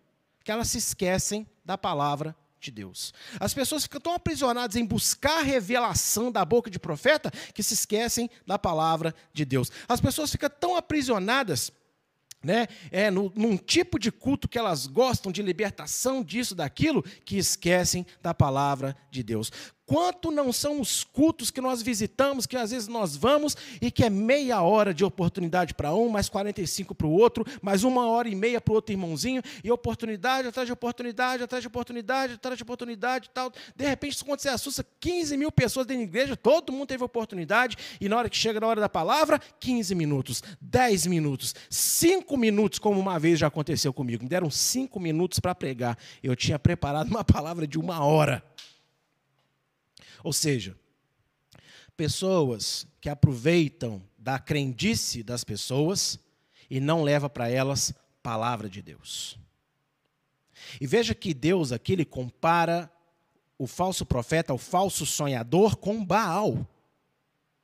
que 0.44 0.50
elas 0.50 0.68
se 0.68 0.78
esquecem 0.78 1.46
da 1.64 1.78
palavra 1.78 2.36
de 2.60 2.70
Deus. 2.70 3.12
As 3.40 3.52
pessoas 3.52 3.82
ficam 3.82 4.00
tão 4.00 4.14
aprisionadas 4.14 4.76
em 4.76 4.84
buscar 4.84 5.38
a 5.38 5.42
revelação 5.42 6.30
da 6.30 6.44
boca 6.44 6.70
de 6.70 6.78
profeta 6.78 7.30
que 7.52 7.62
se 7.62 7.74
esquecem 7.74 8.30
da 8.46 8.58
palavra 8.58 9.14
de 9.32 9.44
Deus. 9.44 9.70
As 9.88 10.00
pessoas 10.00 10.30
ficam 10.30 10.48
tão 10.48 10.76
aprisionadas 10.76 11.72
né, 12.42 12.66
é, 12.90 13.10
no, 13.10 13.32
num 13.34 13.56
tipo 13.56 13.98
de 13.98 14.10
culto 14.10 14.48
que 14.48 14.58
elas 14.58 14.86
gostam 14.86 15.30
de 15.30 15.42
libertação 15.42 16.22
disso, 16.22 16.54
daquilo, 16.54 17.02
que 17.24 17.36
esquecem 17.36 18.06
da 18.22 18.34
palavra 18.34 18.96
de 19.10 19.22
Deus. 19.22 19.50
Quanto 19.92 20.30
não 20.30 20.54
são 20.54 20.80
os 20.80 21.04
cultos 21.04 21.50
que 21.50 21.60
nós 21.60 21.82
visitamos, 21.82 22.46
que 22.46 22.56
às 22.56 22.70
vezes 22.70 22.88
nós 22.88 23.14
vamos 23.14 23.54
e 23.78 23.90
que 23.90 24.02
é 24.02 24.08
meia 24.08 24.62
hora 24.62 24.94
de 24.94 25.04
oportunidade 25.04 25.74
para 25.74 25.92
um, 25.94 26.08
mais 26.08 26.30
45 26.30 26.94
para 26.94 27.06
o 27.06 27.12
outro, 27.12 27.44
mais 27.60 27.84
uma 27.84 28.06
hora 28.08 28.26
e 28.26 28.34
meia 28.34 28.58
para 28.58 28.72
o 28.72 28.74
outro 28.74 28.94
irmãozinho, 28.94 29.42
e 29.62 29.70
oportunidade 29.70 30.48
atrás 30.48 30.66
de 30.66 30.72
oportunidade, 30.72 31.42
atrás 31.42 31.62
de 31.62 31.68
oportunidade, 31.68 32.32
atrás 32.32 32.56
de 32.56 32.62
oportunidade 32.62 33.28
tal. 33.34 33.52
De 33.76 33.84
repente, 33.84 34.24
quando 34.24 34.40
você 34.40 34.48
assusta 34.48 34.82
15 34.98 35.36
mil 35.36 35.52
pessoas 35.52 35.84
dentro 35.84 36.04
da 36.04 36.08
igreja, 36.08 36.36
todo 36.38 36.72
mundo 36.72 36.86
teve 36.86 37.04
oportunidade, 37.04 37.76
e 38.00 38.08
na 38.08 38.16
hora 38.16 38.30
que 38.30 38.36
chega 38.38 38.58
na 38.58 38.68
hora 38.68 38.80
da 38.80 38.88
palavra, 38.88 39.38
15 39.60 39.94
minutos, 39.94 40.42
10 40.58 41.04
minutos, 41.04 41.54
5 41.68 42.34
minutos, 42.38 42.78
como 42.78 42.98
uma 42.98 43.18
vez 43.18 43.38
já 43.38 43.48
aconteceu 43.48 43.92
comigo. 43.92 44.22
Me 44.22 44.30
deram 44.30 44.50
5 44.50 44.98
minutos 44.98 45.38
para 45.38 45.54
pregar. 45.54 45.98
Eu 46.22 46.34
tinha 46.34 46.58
preparado 46.58 47.08
uma 47.08 47.22
palavra 47.22 47.66
de 47.66 47.78
uma 47.78 48.02
hora. 48.02 48.42
Ou 50.22 50.32
seja, 50.32 50.76
pessoas 51.96 52.86
que 53.00 53.08
aproveitam 53.08 54.02
da 54.18 54.38
crendice 54.38 55.22
das 55.22 55.44
pessoas 55.44 56.18
e 56.70 56.80
não 56.80 57.02
leva 57.02 57.28
para 57.28 57.48
elas 57.48 57.92
palavra 58.22 58.68
de 58.68 58.80
Deus. 58.80 59.38
E 60.80 60.86
veja 60.86 61.14
que 61.14 61.34
Deus 61.34 61.72
aqui 61.72 61.92
ele 61.92 62.04
compara 62.04 62.90
o 63.58 63.66
falso 63.66 64.06
profeta, 64.06 64.54
o 64.54 64.58
falso 64.58 65.04
sonhador 65.04 65.76
com 65.76 66.04
Baal. 66.04 66.66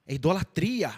É 0.07 0.15
idolatria. 0.15 0.93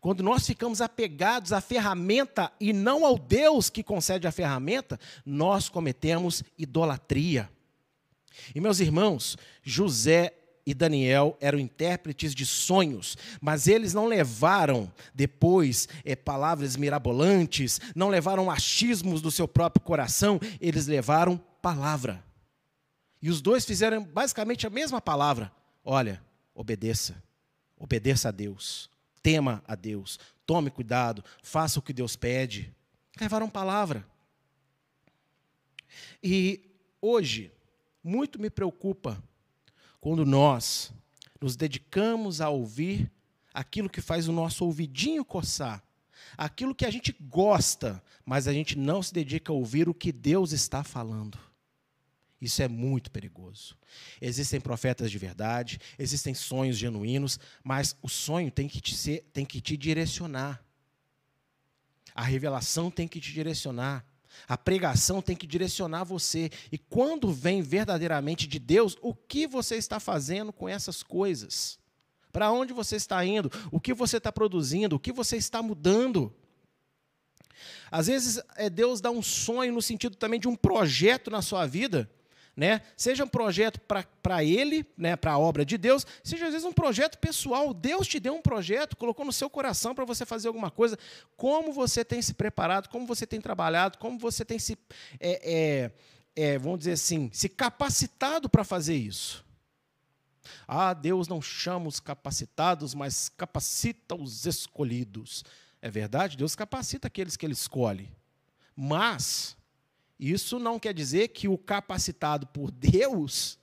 Quando 0.00 0.22
nós 0.22 0.46
ficamos 0.46 0.80
apegados 0.80 1.52
à 1.52 1.60
ferramenta 1.60 2.52
e 2.60 2.72
não 2.72 3.04
ao 3.04 3.18
Deus 3.18 3.70
que 3.70 3.82
concede 3.82 4.26
a 4.26 4.32
ferramenta, 4.32 4.98
nós 5.24 5.68
cometemos 5.68 6.42
idolatria. 6.58 7.50
E 8.54 8.60
meus 8.60 8.80
irmãos, 8.80 9.36
José 9.62 10.34
e 10.64 10.72
Daniel 10.72 11.36
eram 11.40 11.58
intérpretes 11.58 12.34
de 12.34 12.46
sonhos, 12.46 13.16
mas 13.40 13.66
eles 13.66 13.92
não 13.92 14.06
levaram 14.06 14.92
depois 15.12 15.88
é, 16.04 16.14
palavras 16.14 16.76
mirabolantes, 16.76 17.80
não 17.94 18.08
levaram 18.08 18.50
achismos 18.50 19.20
do 19.20 19.30
seu 19.30 19.48
próprio 19.48 19.84
coração, 19.84 20.40
eles 20.60 20.86
levaram 20.86 21.36
palavra. 21.60 22.22
E 23.20 23.28
os 23.28 23.40
dois 23.40 23.64
fizeram 23.64 24.04
basicamente 24.04 24.66
a 24.66 24.70
mesma 24.70 25.00
palavra: 25.00 25.52
olha, 25.84 26.22
obedeça, 26.54 27.22
obedeça 27.76 28.28
a 28.28 28.32
Deus, 28.32 28.88
tema 29.22 29.62
a 29.66 29.74
Deus, 29.74 30.18
tome 30.46 30.70
cuidado, 30.70 31.24
faça 31.42 31.78
o 31.78 31.82
que 31.82 31.92
Deus 31.92 32.14
pede. 32.14 32.72
Levaram 33.20 33.50
palavra. 33.50 34.06
E 36.22 36.60
hoje, 37.00 37.52
muito 38.02 38.40
me 38.40 38.48
preocupa 38.48 39.22
quando 40.02 40.26
nós 40.26 40.92
nos 41.40 41.54
dedicamos 41.54 42.40
a 42.40 42.48
ouvir 42.48 43.08
aquilo 43.54 43.88
que 43.88 44.00
faz 44.00 44.26
o 44.26 44.32
nosso 44.32 44.64
ouvidinho 44.64 45.24
coçar, 45.24 45.80
aquilo 46.36 46.74
que 46.74 46.84
a 46.84 46.90
gente 46.90 47.16
gosta, 47.20 48.02
mas 48.26 48.48
a 48.48 48.52
gente 48.52 48.76
não 48.76 49.00
se 49.00 49.14
dedica 49.14 49.52
a 49.52 49.54
ouvir 49.54 49.88
o 49.88 49.94
que 49.94 50.10
Deus 50.10 50.50
está 50.50 50.82
falando. 50.82 51.38
Isso 52.40 52.60
é 52.60 52.66
muito 52.66 53.12
perigoso. 53.12 53.78
Existem 54.20 54.60
profetas 54.60 55.08
de 55.08 55.18
verdade, 55.18 55.78
existem 55.96 56.34
sonhos 56.34 56.76
genuínos, 56.76 57.38
mas 57.62 57.94
o 58.02 58.08
sonho 58.08 58.50
tem 58.50 58.66
que 58.66 58.80
te, 58.80 58.96
ser, 58.96 59.24
tem 59.32 59.46
que 59.46 59.60
te 59.60 59.76
direcionar. 59.76 60.60
A 62.12 62.24
revelação 62.24 62.90
tem 62.90 63.06
que 63.06 63.20
te 63.20 63.32
direcionar. 63.32 64.04
A 64.48 64.56
pregação 64.56 65.22
tem 65.22 65.36
que 65.36 65.46
direcionar 65.46 66.04
você. 66.04 66.50
E 66.70 66.78
quando 66.78 67.32
vem 67.32 67.62
verdadeiramente 67.62 68.46
de 68.46 68.58
Deus, 68.58 68.96
o 69.00 69.14
que 69.14 69.46
você 69.46 69.76
está 69.76 70.00
fazendo 70.00 70.52
com 70.52 70.68
essas 70.68 71.02
coisas? 71.02 71.78
Para 72.32 72.50
onde 72.50 72.72
você 72.72 72.96
está 72.96 73.24
indo? 73.24 73.50
O 73.70 73.80
que 73.80 73.92
você 73.92 74.16
está 74.16 74.32
produzindo? 74.32 74.96
O 74.96 75.00
que 75.00 75.12
você 75.12 75.36
está 75.36 75.62
mudando? 75.62 76.34
Às 77.90 78.06
vezes, 78.06 78.42
é, 78.56 78.70
Deus 78.70 79.00
dá 79.00 79.10
um 79.10 79.22
sonho 79.22 79.72
no 79.72 79.82
sentido 79.82 80.16
também 80.16 80.40
de 80.40 80.48
um 80.48 80.56
projeto 80.56 81.30
na 81.30 81.42
sua 81.42 81.66
vida 81.66 82.10
né? 82.56 82.82
Seja 82.96 83.24
um 83.24 83.28
projeto 83.28 83.80
para 84.22 84.44
ele, 84.44 84.84
né, 84.96 85.16
para 85.16 85.32
a 85.32 85.38
obra 85.38 85.64
de 85.64 85.78
Deus, 85.78 86.06
seja 86.22 86.46
às 86.46 86.52
vezes 86.52 86.66
um 86.66 86.72
projeto 86.72 87.18
pessoal. 87.18 87.72
Deus 87.72 88.06
te 88.06 88.20
deu 88.20 88.34
um 88.34 88.42
projeto, 88.42 88.96
colocou 88.96 89.24
no 89.24 89.32
seu 89.32 89.48
coração 89.48 89.94
para 89.94 90.04
você 90.04 90.26
fazer 90.26 90.48
alguma 90.48 90.70
coisa. 90.70 90.98
Como 91.36 91.72
você 91.72 92.04
tem 92.04 92.20
se 92.20 92.34
preparado, 92.34 92.88
como 92.88 93.06
você 93.06 93.26
tem 93.26 93.40
trabalhado, 93.40 93.98
como 93.98 94.18
você 94.18 94.44
tem 94.44 94.58
se, 94.58 94.76
é, 95.18 95.90
é, 96.36 96.52
é, 96.54 96.58
vamos 96.58 96.80
dizer 96.80 96.92
assim, 96.92 97.30
se 97.32 97.48
capacitado 97.48 98.48
para 98.48 98.64
fazer 98.64 98.96
isso. 98.96 99.44
Ah, 100.66 100.92
Deus 100.92 101.28
não 101.28 101.40
chama 101.40 101.88
os 101.88 102.00
capacitados, 102.00 102.94
mas 102.94 103.28
capacita 103.28 104.14
os 104.14 104.44
escolhidos. 104.44 105.44
É 105.80 105.90
verdade, 105.90 106.36
Deus 106.36 106.54
capacita 106.54 107.06
aqueles 107.06 107.36
que 107.36 107.46
Ele 107.46 107.52
escolhe. 107.54 108.10
Mas 108.76 109.56
isso 110.30 110.58
não 110.58 110.78
quer 110.78 110.94
dizer 110.94 111.28
que 111.28 111.48
o 111.48 111.58
capacitado 111.58 112.46
por 112.46 112.70
Deus 112.70 113.58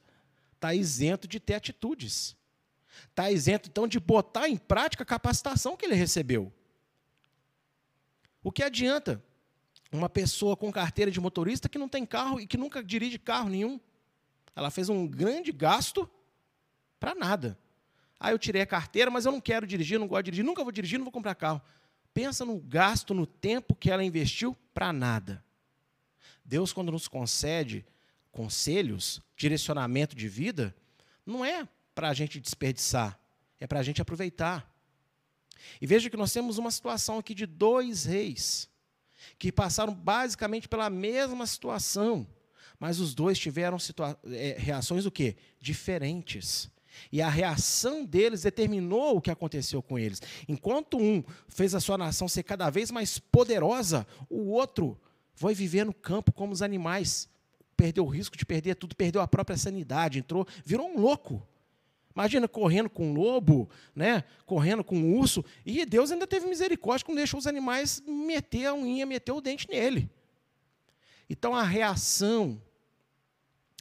está 0.55 0.73
isento 0.73 1.25
de 1.25 1.39
ter 1.39 1.53
atitudes. 1.53 2.35
Está 3.09 3.31
isento, 3.31 3.69
então, 3.69 3.87
de 3.87 3.97
botar 3.97 4.49
em 4.49 4.57
prática 4.57 5.03
a 5.03 5.05
capacitação 5.05 5.77
que 5.77 5.85
ele 5.85 5.95
recebeu. 5.95 6.51
O 8.43 8.51
que 8.51 8.61
adianta 8.61 9.23
uma 9.89 10.09
pessoa 10.09 10.57
com 10.57 10.69
carteira 10.69 11.09
de 11.09 11.19
motorista 11.21 11.69
que 11.69 11.77
não 11.77 11.87
tem 11.87 12.05
carro 12.05 12.41
e 12.41 12.45
que 12.45 12.57
nunca 12.57 12.83
dirige 12.83 13.17
carro 13.17 13.47
nenhum? 13.47 13.79
Ela 14.53 14.69
fez 14.69 14.89
um 14.89 15.07
grande 15.07 15.53
gasto 15.53 16.09
para 16.99 17.15
nada. 17.15 17.57
Ah, 18.19 18.31
eu 18.31 18.37
tirei 18.37 18.61
a 18.61 18.67
carteira, 18.67 19.09
mas 19.09 19.25
eu 19.25 19.31
não 19.31 19.39
quero 19.39 19.65
dirigir, 19.65 19.97
não 19.97 20.07
gosto 20.07 20.25
de 20.25 20.31
dirigir, 20.31 20.45
nunca 20.45 20.61
vou 20.61 20.73
dirigir, 20.73 20.99
não 20.99 21.05
vou 21.05 21.11
comprar 21.13 21.35
carro. 21.35 21.61
Pensa 22.13 22.43
no 22.43 22.59
gasto, 22.59 23.13
no 23.13 23.25
tempo 23.25 23.73
que 23.73 23.89
ela 23.89 24.03
investiu 24.03 24.57
para 24.73 24.91
nada. 24.91 25.41
Deus, 26.49 26.73
quando 26.73 26.91
nos 26.91 27.07
concede 27.07 27.85
conselhos, 28.31 29.21
direcionamento 29.37 30.15
de 30.15 30.27
vida, 30.27 30.75
não 31.23 31.45
é 31.45 31.69
para 31.93 32.09
a 32.09 32.13
gente 32.13 32.39
desperdiçar, 32.39 33.19
é 33.59 33.67
para 33.67 33.79
a 33.79 33.83
gente 33.83 34.01
aproveitar. 34.01 34.67
E 35.79 35.85
veja 35.85 36.09
que 36.09 36.17
nós 36.17 36.33
temos 36.33 36.57
uma 36.57 36.71
situação 36.71 37.19
aqui 37.19 37.35
de 37.35 37.45
dois 37.45 38.05
reis, 38.05 38.67
que 39.37 39.51
passaram 39.51 39.93
basicamente 39.93 40.67
pela 40.67 40.89
mesma 40.89 41.45
situação, 41.45 42.27
mas 42.79 42.99
os 42.99 43.13
dois 43.13 43.37
tiveram 43.37 43.77
é, 44.31 44.55
reações 44.57 45.05
o 45.05 45.11
quê? 45.11 45.35
Diferentes. 45.59 46.67
E 47.11 47.21
a 47.21 47.29
reação 47.29 48.03
deles 48.03 48.41
determinou 48.41 49.17
o 49.17 49.21
que 49.21 49.29
aconteceu 49.29 49.83
com 49.83 49.99
eles. 49.99 50.19
Enquanto 50.47 50.97
um 50.97 51.23
fez 51.47 51.75
a 51.75 51.79
sua 51.79 51.97
nação 51.97 52.27
ser 52.27 52.41
cada 52.41 52.71
vez 52.71 52.89
mais 52.89 53.19
poderosa, 53.19 54.07
o 54.27 54.49
outro 54.49 54.99
foi 55.39 55.55
viver 55.55 55.85
no 55.85 55.93
campo 55.93 56.33
como 56.33 56.51
os 56.51 56.61
animais. 56.61 57.29
Perdeu 57.77 58.03
o 58.03 58.09
risco 58.09 58.35
de 58.35 58.45
perder 58.45 58.75
tudo, 58.75 58.93
perdeu 58.93 59.21
a 59.21 59.27
própria 59.27 59.55
sanidade, 59.55 60.19
entrou, 60.19 60.45
virou 60.65 60.89
um 60.89 60.99
louco. 60.99 61.47
Imagina 62.13 62.45
correndo 62.45 62.89
com 62.89 63.11
um 63.11 63.13
lobo, 63.13 63.69
né? 63.95 64.25
correndo 64.45 64.83
com 64.83 64.97
um 64.97 65.17
urso, 65.17 65.45
e 65.65 65.85
Deus 65.85 66.11
ainda 66.11 66.27
teve 66.27 66.45
misericórdia 66.45 67.05
quando 67.05 67.19
deixou 67.19 67.39
os 67.39 67.47
animais 67.47 68.03
meter 68.05 68.65
a 68.65 68.75
unha, 68.75 69.05
meter 69.05 69.31
o 69.31 69.39
dente 69.39 69.65
nele. 69.69 70.11
Então 71.29 71.55
a 71.55 71.63
reação 71.63 72.61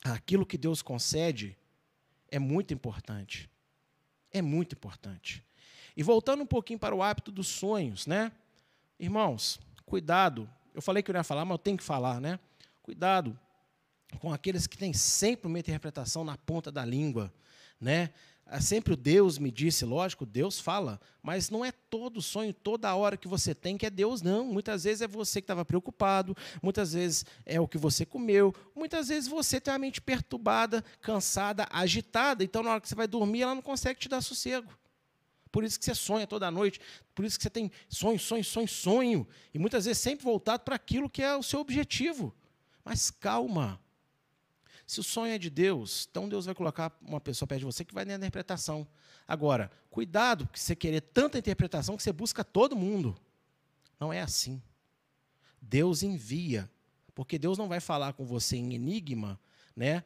àquilo 0.04 0.46
que 0.46 0.56
Deus 0.56 0.80
concede 0.80 1.58
é 2.30 2.38
muito 2.38 2.72
importante. 2.72 3.50
É 4.30 4.40
muito 4.40 4.76
importante. 4.76 5.44
E 5.96 6.04
voltando 6.04 6.44
um 6.44 6.46
pouquinho 6.46 6.78
para 6.78 6.94
o 6.94 7.02
hábito 7.02 7.32
dos 7.32 7.48
sonhos, 7.48 8.06
né? 8.06 8.30
Irmãos, 8.96 9.58
cuidado 9.84 10.48
eu 10.78 10.82
falei 10.82 11.02
que 11.02 11.10
eu 11.10 11.12
não 11.12 11.18
ia 11.18 11.24
falar, 11.24 11.44
mas 11.44 11.54
eu 11.54 11.58
tenho 11.58 11.76
que 11.76 11.82
falar, 11.82 12.20
né? 12.20 12.38
Cuidado 12.84 13.36
com 14.20 14.32
aqueles 14.32 14.64
que 14.64 14.78
têm 14.78 14.92
sempre 14.92 15.48
uma 15.48 15.58
interpretação 15.58 16.22
na 16.22 16.36
ponta 16.38 16.70
da 16.70 16.84
língua, 16.84 17.34
né? 17.80 18.10
é 18.50 18.60
sempre 18.60 18.94
o 18.94 18.96
Deus 18.96 19.38
me 19.38 19.50
disse, 19.50 19.84
lógico, 19.84 20.24
Deus 20.24 20.58
fala, 20.58 21.00
mas 21.20 21.50
não 21.50 21.64
é 21.64 21.72
todo 21.72 22.22
sonho, 22.22 22.54
toda 22.54 22.94
hora 22.94 23.16
que 23.16 23.26
você 23.28 23.54
tem 23.54 23.76
que 23.76 23.84
é 23.84 23.90
Deus, 23.90 24.22
não. 24.22 24.46
Muitas 24.46 24.84
vezes 24.84 25.02
é 25.02 25.08
você 25.08 25.40
que 25.40 25.44
estava 25.44 25.64
preocupado, 25.64 26.34
muitas 26.62 26.92
vezes 26.92 27.26
é 27.44 27.60
o 27.60 27.68
que 27.68 27.76
você 27.76 28.06
comeu, 28.06 28.54
muitas 28.74 29.08
vezes 29.08 29.28
você 29.28 29.60
tem 29.60 29.74
a 29.74 29.78
mente 29.78 30.00
perturbada, 30.00 30.82
cansada, 31.02 31.66
agitada, 31.70 32.42
então 32.42 32.62
na 32.62 32.70
hora 32.70 32.80
que 32.80 32.88
você 32.88 32.94
vai 32.94 33.06
dormir, 33.08 33.42
ela 33.42 33.54
não 33.54 33.62
consegue 33.62 33.98
te 33.98 34.08
dar 34.08 34.22
sossego. 34.22 34.72
Por 35.50 35.64
isso 35.64 35.78
que 35.78 35.84
você 35.84 35.94
sonha 35.94 36.26
toda 36.26 36.50
noite, 36.50 36.80
por 37.14 37.24
isso 37.24 37.36
que 37.36 37.42
você 37.42 37.50
tem 37.50 37.70
sonho, 37.88 38.18
sonho, 38.18 38.44
sonho, 38.44 38.68
sonho, 38.68 39.28
e 39.52 39.58
muitas 39.58 39.84
vezes 39.84 40.02
sempre 40.02 40.24
voltado 40.24 40.62
para 40.62 40.76
aquilo 40.76 41.08
que 41.08 41.22
é 41.22 41.34
o 41.34 41.42
seu 41.42 41.60
objetivo. 41.60 42.34
Mas 42.84 43.10
calma, 43.10 43.80
se 44.86 45.00
o 45.00 45.02
sonho 45.02 45.34
é 45.34 45.38
de 45.38 45.50
Deus, 45.50 46.08
então 46.10 46.26
Deus 46.26 46.46
vai 46.46 46.54
colocar 46.54 46.96
uma 47.02 47.20
pessoa 47.20 47.46
perto 47.46 47.60
de 47.60 47.66
você 47.66 47.84
que 47.84 47.92
vai 47.92 48.06
na 48.06 48.14
interpretação. 48.14 48.88
Agora, 49.26 49.70
cuidado, 49.90 50.46
porque 50.46 50.58
você 50.58 50.74
querer 50.74 51.02
tanta 51.02 51.38
interpretação 51.38 51.94
que 51.94 52.02
você 52.02 52.10
busca 52.10 52.42
todo 52.42 52.74
mundo. 52.74 53.14
Não 54.00 54.10
é 54.10 54.22
assim. 54.22 54.62
Deus 55.60 56.02
envia, 56.02 56.70
porque 57.14 57.38
Deus 57.38 57.58
não 57.58 57.68
vai 57.68 57.80
falar 57.80 58.14
com 58.14 58.24
você 58.24 58.56
em 58.56 58.72
enigma, 58.72 59.38
né, 59.76 60.02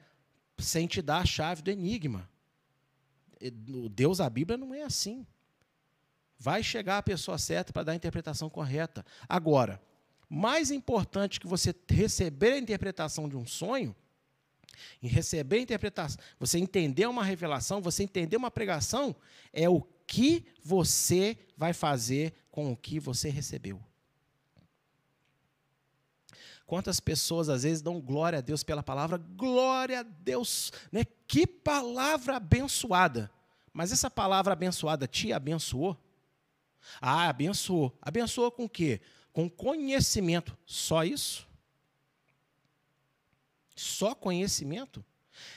sem 0.58 0.88
te 0.88 1.00
dar 1.00 1.18
a 1.18 1.26
chave 1.26 1.62
do 1.62 1.70
enigma. 1.70 2.28
O 3.68 3.88
Deus 3.88 4.18
da 4.18 4.28
Bíblia 4.28 4.56
não 4.56 4.74
é 4.74 4.82
assim. 4.82 5.26
Vai 6.38 6.62
chegar 6.62 6.98
a 6.98 7.02
pessoa 7.02 7.38
certa 7.38 7.72
para 7.72 7.84
dar 7.84 7.92
a 7.92 7.96
interpretação 7.96 8.50
correta. 8.50 9.04
Agora, 9.28 9.80
mais 10.28 10.70
importante 10.70 11.38
que 11.38 11.46
você 11.46 11.74
receber 11.88 12.52
a 12.52 12.58
interpretação 12.58 13.28
de 13.28 13.36
um 13.36 13.46
sonho 13.46 13.94
em 15.02 15.08
receber 15.08 15.56
a 15.56 15.60
interpretação, 15.60 16.18
você 16.38 16.58
entender 16.58 17.06
uma 17.06 17.22
revelação, 17.22 17.80
você 17.80 18.02
entender 18.02 18.36
uma 18.36 18.50
pregação, 18.50 19.14
é 19.52 19.68
o 19.68 19.82
que 20.06 20.44
você 20.62 21.36
vai 21.56 21.72
fazer 21.72 22.32
com 22.50 22.72
o 22.72 22.76
que 22.76 22.98
você 22.98 23.28
recebeu. 23.28 23.80
Quantas 26.72 27.00
pessoas 27.00 27.50
às 27.50 27.64
vezes 27.64 27.82
dão 27.82 28.00
glória 28.00 28.38
a 28.38 28.40
Deus 28.40 28.62
pela 28.62 28.82
palavra, 28.82 29.18
glória 29.18 30.00
a 30.00 30.02
Deus, 30.02 30.72
né? 30.90 31.04
Que 31.28 31.46
palavra 31.46 32.36
abençoada. 32.36 33.30
Mas 33.74 33.92
essa 33.92 34.10
palavra 34.10 34.54
abençoada 34.54 35.06
te 35.06 35.34
abençoou? 35.34 36.02
Ah, 36.98 37.28
abençoou. 37.28 37.94
Abençoou 38.00 38.50
com 38.50 38.64
o 38.64 38.68
quê? 38.70 39.02
Com 39.34 39.50
conhecimento. 39.50 40.56
Só 40.64 41.04
isso? 41.04 41.46
Só 43.76 44.14
conhecimento? 44.14 45.04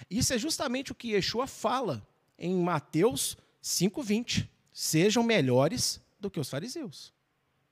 Isso 0.09 0.33
é 0.33 0.37
justamente 0.37 0.91
o 0.91 0.95
que 0.95 1.13
Yeshua 1.13 1.47
fala 1.47 2.05
em 2.37 2.53
Mateus 2.55 3.37
5,20. 3.63 4.49
Sejam 4.73 5.23
melhores 5.23 6.01
do 6.19 6.29
que 6.29 6.41
os 6.41 6.49
fariseus 6.49 7.13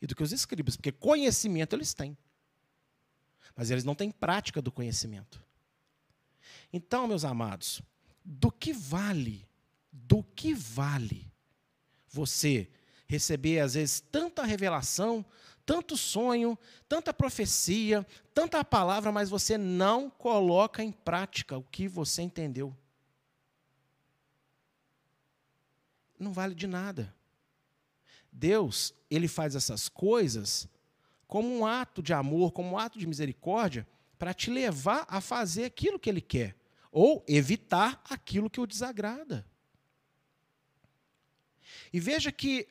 e 0.02 0.08
do 0.08 0.16
que 0.16 0.24
os 0.24 0.32
escribas, 0.32 0.78
porque 0.78 0.94
conhecimento 0.94 1.76
eles 1.76 1.94
têm. 1.94 2.18
Mas 3.56 3.70
eles 3.70 3.84
não 3.84 3.96
têm 3.96 4.12
prática 4.12 4.62
do 4.62 4.72
conhecimento. 4.72 5.44
Então, 6.72 7.08
meus 7.08 7.24
amados, 7.24 7.82
do 8.24 8.52
que 8.52 8.74
vale, 8.74 9.48
do 9.92 10.24
que 10.24 10.54
vale 10.54 11.32
você 12.08 12.70
receber, 13.08 13.60
às 13.60 13.76
vezes, 13.76 14.00
tanta 14.00 14.44
revelação, 14.44 15.26
tanto 15.66 15.96
sonho, 15.96 16.58
tanta 16.90 17.14
profecia, 17.14 18.06
tanta 18.34 18.64
palavra, 18.64 19.12
mas 19.12 19.30
você 19.30 19.58
não 19.58 20.10
coloca 20.10 20.84
em 20.84 20.92
prática 20.92 21.58
o 21.58 21.64
que 21.64 21.88
você 21.88 22.22
entendeu. 22.22 22.76
Não 26.18 26.34
vale 26.34 26.56
de 26.56 26.68
nada. 26.68 27.14
Deus, 28.32 28.94
ele 29.10 29.28
faz 29.28 29.56
essas 29.56 29.88
coisas 29.88 30.68
como 31.34 31.52
um 31.52 31.66
ato 31.66 32.04
de 32.04 32.14
amor, 32.14 32.52
como 32.52 32.74
um 32.74 32.78
ato 32.78 33.00
de 33.00 33.08
misericórdia, 33.08 33.88
para 34.20 34.36
te 34.36 34.52
levar 34.52 35.04
a 35.10 35.20
fazer 35.20 35.66
aquilo 35.66 35.98
que 35.98 36.08
ele 36.08 36.22
quer, 36.22 36.56
ou 36.92 37.26
evitar 37.28 38.00
aquilo 38.08 38.52
que 38.52 38.62
o 38.62 38.68
desagrada. 38.68 39.44
E 41.92 42.00
veja 42.00 42.32
que 42.32 42.68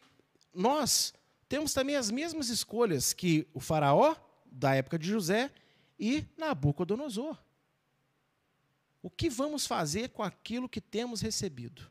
nós 0.55 1.13
temos 1.49 1.75
também 1.75 1.97
as 1.97 2.09
mesmas 2.09 2.51
escolhas 2.51 3.13
que 3.13 3.49
o 3.53 3.59
faraó 3.59 4.15
da 4.47 4.77
época 4.77 4.97
de 4.97 5.09
José 5.09 5.51
e 5.99 6.25
Nabucodonosor. 6.39 7.37
O 9.03 9.11
que 9.11 9.29
vamos 9.29 9.67
fazer 9.67 10.11
com 10.11 10.23
aquilo 10.23 10.69
que 10.69 10.81
temos 10.81 11.21
recebido? 11.21 11.91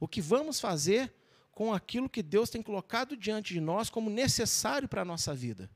O 0.00 0.08
que 0.08 0.22
vamos 0.22 0.58
fazer 0.58 1.14
com 1.60 1.74
aquilo 1.74 2.08
que 2.08 2.22
Deus 2.22 2.48
tem 2.48 2.62
colocado 2.62 3.14
diante 3.14 3.52
de 3.52 3.60
nós 3.60 3.90
como 3.90 4.08
necessário 4.08 4.88
para 4.88 5.02
a 5.02 5.04
nossa 5.04 5.34
vida? 5.34 5.70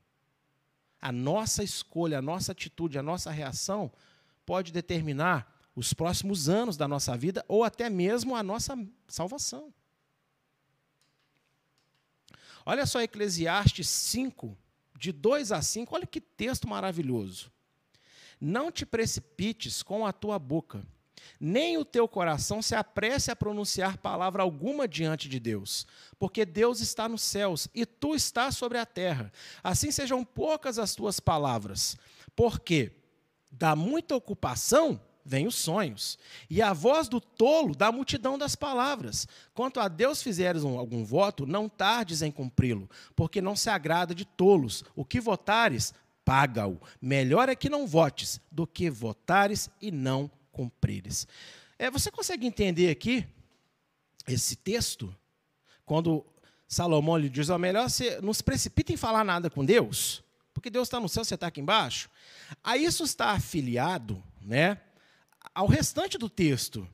A 0.98 1.12
nossa 1.12 1.62
escolha, 1.62 2.20
a 2.20 2.22
nossa 2.22 2.52
atitude, 2.52 2.98
a 2.98 3.02
nossa 3.02 3.30
reação 3.30 3.92
pode 4.46 4.72
determinar 4.72 5.60
os 5.76 5.92
próximos 5.92 6.48
anos 6.48 6.78
da 6.78 6.88
nossa 6.88 7.14
vida 7.18 7.44
ou 7.46 7.62
até 7.62 7.90
mesmo 7.90 8.34
a 8.34 8.42
nossa 8.42 8.74
salvação. 9.06 9.74
Olha 12.64 12.86
só 12.86 13.02
Eclesiastes 13.02 13.86
5, 13.86 14.56
de 14.98 15.12
2 15.12 15.52
a 15.52 15.60
5, 15.60 15.94
olha 15.94 16.06
que 16.06 16.18
texto 16.18 16.66
maravilhoso. 16.66 17.52
Não 18.40 18.72
te 18.72 18.86
precipites 18.86 19.82
com 19.82 20.06
a 20.06 20.14
tua 20.14 20.38
boca, 20.38 20.82
nem 21.40 21.76
o 21.76 21.84
teu 21.84 22.08
coração 22.08 22.62
se 22.62 22.74
apresse 22.74 23.30
a 23.30 23.36
pronunciar 23.36 23.98
palavra 23.98 24.42
alguma 24.42 24.86
diante 24.88 25.28
de 25.28 25.38
Deus, 25.38 25.86
porque 26.18 26.44
Deus 26.44 26.80
está 26.80 27.08
nos 27.08 27.22
céus 27.22 27.68
e 27.74 27.84
tu 27.86 28.14
estás 28.14 28.56
sobre 28.56 28.78
a 28.78 28.86
terra. 28.86 29.32
Assim 29.62 29.90
sejam 29.90 30.24
poucas 30.24 30.78
as 30.78 30.94
tuas 30.94 31.20
palavras, 31.20 31.96
porque 32.34 32.92
da 33.50 33.76
muita 33.76 34.16
ocupação 34.16 35.00
vem 35.24 35.46
os 35.46 35.54
sonhos. 35.54 36.18
E 36.50 36.60
a 36.60 36.72
voz 36.72 37.08
do 37.08 37.20
tolo 37.20 37.74
da 37.74 37.90
multidão 37.90 38.36
das 38.36 38.54
palavras. 38.54 39.26
Quanto 39.54 39.80
a 39.80 39.88
Deus 39.88 40.22
fizeres 40.22 40.62
um, 40.62 40.78
algum 40.78 41.04
voto, 41.04 41.46
não 41.46 41.68
tardes 41.68 42.20
em 42.20 42.30
cumpri-lo, 42.30 42.88
porque 43.16 43.40
não 43.40 43.56
se 43.56 43.70
agrada 43.70 44.14
de 44.14 44.24
tolos. 44.24 44.84
O 44.94 45.04
que 45.04 45.20
votares, 45.20 45.94
paga-o. 46.24 46.80
Melhor 47.00 47.48
é 47.48 47.56
que 47.56 47.70
não 47.70 47.86
votes 47.86 48.40
do 48.50 48.66
que 48.66 48.90
votares 48.90 49.70
e 49.80 49.90
não 49.90 50.30
cumprires. 50.54 51.26
É, 51.78 51.90
você 51.90 52.10
consegue 52.10 52.46
entender 52.46 52.88
aqui 52.88 53.26
esse 54.26 54.56
texto? 54.56 55.14
Quando 55.84 56.24
Salomão 56.66 57.18
lhe 57.18 57.28
diz: 57.28 57.50
é 57.50 57.58
melhor 57.58 57.90
você 57.90 58.20
não 58.22 58.32
se 58.32 58.42
precipite 58.42 58.92
em 58.92 58.96
falar 58.96 59.24
nada 59.24 59.50
com 59.50 59.64
Deus, 59.64 60.22
porque 60.54 60.70
Deus 60.70 60.86
está 60.88 60.98
no 60.98 61.08
céu, 61.08 61.24
você 61.24 61.34
está 61.34 61.48
aqui 61.48 61.60
embaixo. 61.60 62.08
A 62.62 62.76
isso 62.76 63.04
está 63.04 63.32
afiliado, 63.32 64.22
né? 64.40 64.80
ao 65.54 65.66
restante 65.66 66.18
do 66.18 66.28
texto. 66.28 66.88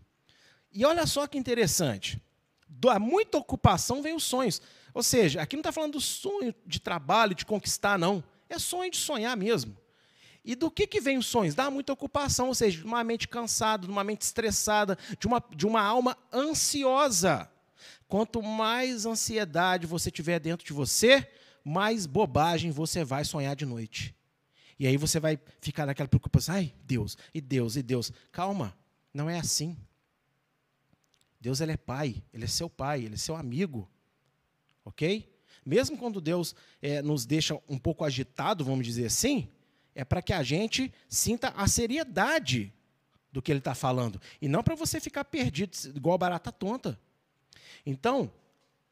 E 0.72 0.84
olha 0.84 1.06
só 1.06 1.26
que 1.26 1.38
interessante. 1.38 2.20
Da 2.68 2.98
muita 2.98 3.38
ocupação 3.38 4.02
vem 4.02 4.14
os 4.14 4.24
sonhos. 4.24 4.62
Ou 4.94 5.02
seja, 5.02 5.42
aqui 5.42 5.56
não 5.56 5.60
está 5.60 5.72
falando 5.72 5.92
do 5.92 6.00
sonho 6.00 6.54
de 6.66 6.80
trabalho, 6.80 7.34
de 7.34 7.44
conquistar, 7.44 7.98
não. 7.98 8.22
É 8.48 8.58
sonho 8.58 8.90
de 8.90 8.96
sonhar 8.96 9.36
mesmo. 9.36 9.76
E 10.44 10.54
do 10.54 10.70
que, 10.70 10.86
que 10.86 11.00
vem 11.00 11.18
os 11.18 11.26
sonhos? 11.26 11.54
Da 11.54 11.70
muita 11.70 11.92
ocupação, 11.92 12.48
ou 12.48 12.54
seja, 12.54 12.78
de 12.78 12.84
uma 12.84 13.04
mente 13.04 13.28
cansada, 13.28 13.86
de 13.86 13.92
uma 13.92 14.02
mente 14.02 14.22
estressada, 14.22 14.96
de 15.18 15.26
uma, 15.26 15.42
de 15.54 15.66
uma 15.66 15.82
alma 15.82 16.16
ansiosa. 16.32 17.50
Quanto 18.08 18.42
mais 18.42 19.06
ansiedade 19.06 19.86
você 19.86 20.10
tiver 20.10 20.40
dentro 20.40 20.66
de 20.66 20.72
você, 20.72 21.30
mais 21.64 22.06
bobagem 22.06 22.70
você 22.70 23.04
vai 23.04 23.24
sonhar 23.24 23.54
de 23.54 23.66
noite. 23.66 24.14
E 24.78 24.86
aí 24.86 24.96
você 24.96 25.20
vai 25.20 25.38
ficar 25.60 25.84
naquela 25.84 26.08
preocupação, 26.08 26.54
ai, 26.54 26.74
Deus, 26.84 27.18
e 27.34 27.40
Deus, 27.40 27.76
e 27.76 27.82
Deus. 27.82 28.10
Calma, 28.32 28.74
não 29.12 29.28
é 29.28 29.38
assim. 29.38 29.76
Deus 31.38 31.60
ele 31.60 31.72
é 31.72 31.76
pai, 31.76 32.22
ele 32.32 32.44
é 32.44 32.48
seu 32.48 32.68
pai, 32.68 33.04
ele 33.04 33.14
é 33.14 33.18
seu 33.18 33.36
amigo. 33.36 33.88
Ok? 34.84 35.30
Mesmo 35.64 35.98
quando 35.98 36.20
Deus 36.20 36.54
é, 36.80 37.02
nos 37.02 37.26
deixa 37.26 37.60
um 37.68 37.78
pouco 37.78 38.04
agitado, 38.04 38.64
vamos 38.64 38.86
dizer 38.86 39.06
assim, 39.06 39.48
é 39.94 40.04
para 40.04 40.22
que 40.22 40.32
a 40.32 40.42
gente 40.42 40.92
sinta 41.08 41.48
a 41.56 41.66
seriedade 41.66 42.72
do 43.32 43.40
que 43.40 43.50
ele 43.52 43.58
está 43.58 43.74
falando. 43.74 44.20
E 44.40 44.48
não 44.48 44.62
para 44.62 44.74
você 44.74 45.00
ficar 45.00 45.24
perdido, 45.24 45.76
igual 45.94 46.18
barata 46.18 46.50
tonta. 46.50 46.98
Então, 47.84 48.32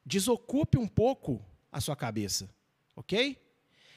desocupe 0.05 0.79
um 0.79 0.87
pouco 0.87 1.45
a 1.71 1.81
sua 1.81 1.97
cabeça. 1.97 2.49
Ok? 2.97 3.37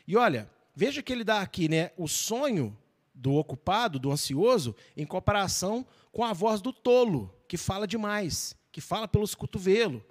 E 0.07 0.15
olha, 0.15 0.49
Veja 0.75 1.03
que 1.03 1.11
ele 1.11 1.23
dá 1.23 1.41
aqui 1.41 1.67
né, 1.67 1.91
o 1.97 2.07
sonho 2.07 2.77
do 3.13 3.33
ocupado, 3.33 3.99
do 3.99 4.11
ansioso, 4.11 4.75
em 4.95 5.05
comparação 5.05 5.85
com 6.11 6.23
a 6.23 6.33
voz 6.33 6.61
do 6.61 6.71
tolo, 6.71 7.33
que 7.47 7.57
fala 7.57 7.85
demais, 7.85 8.55
que 8.71 8.79
fala 8.79 9.07
pelos 9.07 9.35
cotovelos. 9.35 10.01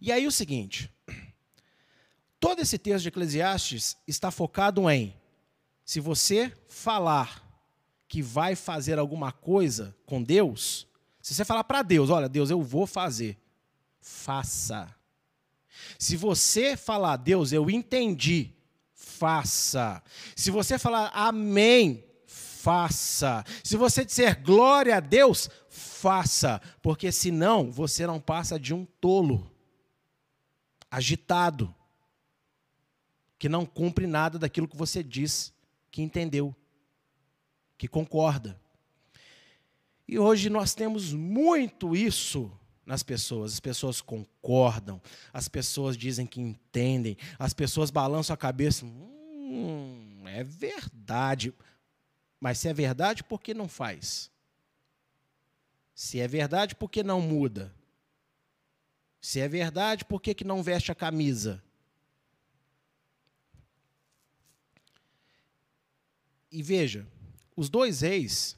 E 0.00 0.12
aí 0.12 0.26
o 0.26 0.32
seguinte: 0.32 0.92
todo 2.38 2.60
esse 2.60 2.78
texto 2.78 3.02
de 3.02 3.08
Eclesiastes 3.08 3.96
está 4.06 4.30
focado 4.30 4.88
em 4.90 5.14
se 5.88 6.00
você 6.00 6.52
falar 6.68 7.42
que 8.06 8.20
vai 8.20 8.54
fazer 8.54 8.98
alguma 8.98 9.32
coisa 9.32 9.96
com 10.04 10.22
Deus, 10.22 10.86
Se 11.22 11.34
você 11.34 11.46
falar 11.46 11.64
para 11.64 11.80
Deus, 11.80 12.10
olha, 12.10 12.28
Deus, 12.28 12.50
eu 12.50 12.62
vou 12.62 12.86
fazer, 12.86 13.38
faça. 13.98 14.94
Se 15.98 16.14
você 16.14 16.76
falar, 16.76 17.16
Deus, 17.16 17.52
eu 17.52 17.70
entendi, 17.70 18.52
faça. 18.92 20.02
Se 20.36 20.50
você 20.50 20.78
falar 20.78 21.08
amém, 21.14 22.04
faça. 22.26 23.42
Se 23.64 23.74
você 23.74 24.04
disser 24.04 24.42
glória 24.42 24.94
a 24.94 25.00
Deus, 25.00 25.48
faça. 25.70 26.60
Porque 26.82 27.10
senão 27.10 27.72
você 27.72 28.06
não 28.06 28.20
passa 28.20 28.60
de 28.60 28.74
um 28.74 28.84
tolo, 28.84 29.50
agitado, 30.90 31.74
que 33.38 33.48
não 33.48 33.64
cumpre 33.64 34.06
nada 34.06 34.38
daquilo 34.38 34.68
que 34.68 34.76
você 34.76 35.02
diz, 35.02 35.52
que 35.90 36.02
entendeu, 36.02 36.54
que 37.76 37.88
concorda. 37.88 38.60
E 40.06 40.18
hoje 40.18 40.48
nós 40.48 40.74
temos 40.74 41.12
muito 41.12 41.94
isso 41.94 42.50
nas 42.86 43.02
pessoas. 43.02 43.52
As 43.52 43.60
pessoas 43.60 44.00
concordam, 44.00 45.00
as 45.32 45.48
pessoas 45.48 45.96
dizem 45.96 46.26
que 46.26 46.40
entendem, 46.40 47.16
as 47.38 47.52
pessoas 47.52 47.90
balançam 47.90 48.32
a 48.32 48.36
cabeça. 48.36 48.86
Hum, 48.86 50.24
é 50.26 50.42
verdade. 50.42 51.52
Mas 52.40 52.58
se 52.58 52.68
é 52.68 52.72
verdade, 52.72 53.22
por 53.22 53.40
que 53.40 53.52
não 53.52 53.68
faz? 53.68 54.30
Se 55.94 56.20
é 56.20 56.28
verdade, 56.28 56.74
por 56.74 56.88
que 56.88 57.02
não 57.02 57.20
muda? 57.20 57.74
Se 59.20 59.40
é 59.40 59.48
verdade, 59.48 60.04
por 60.04 60.22
que, 60.22 60.32
que 60.32 60.44
não 60.44 60.62
veste 60.62 60.92
a 60.92 60.94
camisa? 60.94 61.62
E 66.50 66.62
veja, 66.62 67.06
os 67.56 67.68
dois 67.68 68.00
reis 68.00 68.56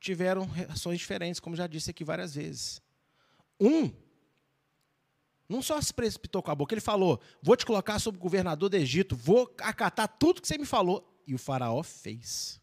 tiveram 0.00 0.46
reações 0.46 0.98
diferentes, 0.98 1.40
como 1.40 1.54
já 1.54 1.66
disse 1.66 1.90
aqui 1.90 2.04
várias 2.04 2.34
vezes. 2.34 2.82
Um 3.60 3.92
não 5.52 5.60
só 5.60 5.78
se 5.82 5.92
precipitou 5.92 6.42
com 6.42 6.50
a 6.50 6.54
boca, 6.54 6.72
ele 6.72 6.80
falou: 6.80 7.20
Vou 7.42 7.56
te 7.56 7.66
colocar 7.66 7.98
sobre 7.98 8.18
governador 8.18 8.70
do 8.70 8.76
Egito, 8.76 9.14
vou 9.14 9.54
acatar 9.60 10.08
tudo 10.08 10.40
que 10.40 10.48
você 10.48 10.56
me 10.56 10.64
falou. 10.64 11.06
E 11.26 11.34
o 11.34 11.38
faraó 11.38 11.82
fez. 11.82 12.60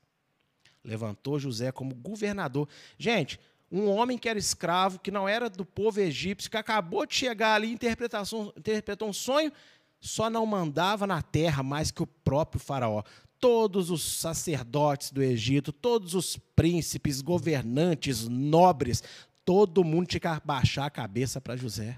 Levantou 0.83 1.39
José 1.39 1.71
como 1.71 1.93
governador. 1.93 2.67
Gente, 2.97 3.39
um 3.71 3.87
homem 3.87 4.17
que 4.17 4.27
era 4.27 4.39
escravo, 4.39 4.99
que 4.99 5.11
não 5.11 5.29
era 5.29 5.49
do 5.49 5.63
povo 5.63 5.99
egípcio, 5.99 6.49
que 6.49 6.57
acabou 6.57 7.05
de 7.05 7.13
chegar 7.13 7.53
ali, 7.53 7.71
interpretou 7.71 9.07
um 9.07 9.13
sonho, 9.13 9.51
só 9.99 10.29
não 10.29 10.45
mandava 10.45 11.05
na 11.05 11.21
terra 11.21 11.61
mais 11.61 11.91
que 11.91 12.01
o 12.01 12.07
próprio 12.07 12.59
faraó. 12.59 13.03
Todos 13.39 13.89
os 13.89 14.03
sacerdotes 14.03 15.11
do 15.11 15.21
Egito, 15.23 15.71
todos 15.71 16.13
os 16.13 16.37
príncipes, 16.55 17.21
governantes, 17.21 18.27
nobres, 18.27 19.03
todo 19.45 19.83
mundo 19.83 20.07
tinha 20.07 20.19
que 20.19 20.45
baixar 20.45 20.85
a 20.85 20.89
cabeça 20.89 21.39
para 21.39 21.55
José. 21.55 21.97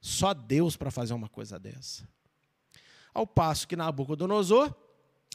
Só 0.00 0.34
Deus 0.34 0.76
para 0.76 0.90
fazer 0.90 1.14
uma 1.14 1.28
coisa 1.28 1.58
dessa. 1.58 2.06
Ao 3.14 3.26
passo 3.26 3.68
que 3.68 3.76
Nabucodonosor 3.76 4.74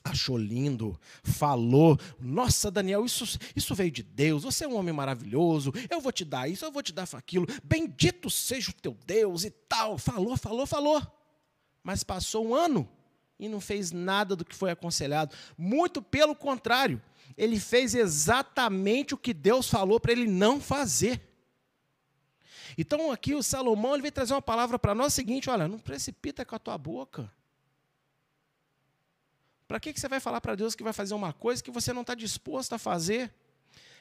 achou 0.03 0.37
lindo, 0.37 0.99
falou: 1.23 1.97
Nossa, 2.19 2.71
Daniel, 2.71 3.05
isso, 3.05 3.39
isso 3.55 3.75
veio 3.75 3.91
de 3.91 4.03
Deus, 4.03 4.43
você 4.43 4.65
é 4.65 4.67
um 4.67 4.75
homem 4.75 4.93
maravilhoso, 4.93 5.71
eu 5.89 6.01
vou 6.01 6.11
te 6.11 6.25
dar 6.25 6.49
isso, 6.49 6.65
eu 6.65 6.71
vou 6.71 6.83
te 6.83 6.93
dar 6.93 7.07
aquilo, 7.13 7.45
bendito 7.63 8.29
seja 8.29 8.71
o 8.71 8.73
teu 8.73 8.97
Deus 9.05 9.43
e 9.43 9.51
tal. 9.51 9.97
Falou, 9.97 10.37
falou, 10.37 10.65
falou. 10.65 11.01
Mas 11.83 12.03
passou 12.03 12.47
um 12.47 12.55
ano 12.55 12.87
e 13.39 13.47
não 13.47 13.59
fez 13.59 13.91
nada 13.91 14.35
do 14.35 14.45
que 14.45 14.55
foi 14.55 14.71
aconselhado. 14.71 15.35
Muito 15.57 16.01
pelo 16.01 16.35
contrário, 16.35 17.01
ele 17.37 17.59
fez 17.59 17.93
exatamente 17.93 19.13
o 19.13 19.17
que 19.17 19.33
Deus 19.33 19.69
falou 19.69 19.99
para 19.99 20.11
ele 20.11 20.27
não 20.27 20.59
fazer. 20.59 21.21
Então 22.77 23.11
aqui 23.11 23.33
o 23.33 23.43
Salomão 23.43 23.93
ele 23.93 24.03
vem 24.03 24.11
trazer 24.11 24.33
uma 24.33 24.41
palavra 24.41 24.77
para 24.77 24.93
nós 24.95 25.13
seguinte, 25.13 25.49
olha, 25.49 25.67
não 25.67 25.79
precipita 25.79 26.45
com 26.45 26.55
a 26.55 26.59
tua 26.59 26.77
boca. 26.77 27.31
Para 29.67 29.79
que, 29.79 29.91
que 29.91 29.99
você 29.99 30.07
vai 30.07 30.19
falar 30.19 30.39
para 30.39 30.55
Deus 30.55 30.75
que 30.75 30.83
vai 30.83 30.93
fazer 30.93 31.13
uma 31.13 31.33
coisa 31.33 31.61
que 31.61 31.71
você 31.71 31.91
não 31.91 32.01
está 32.01 32.15
disposto 32.15 32.73
a 32.73 32.77
fazer? 32.77 33.33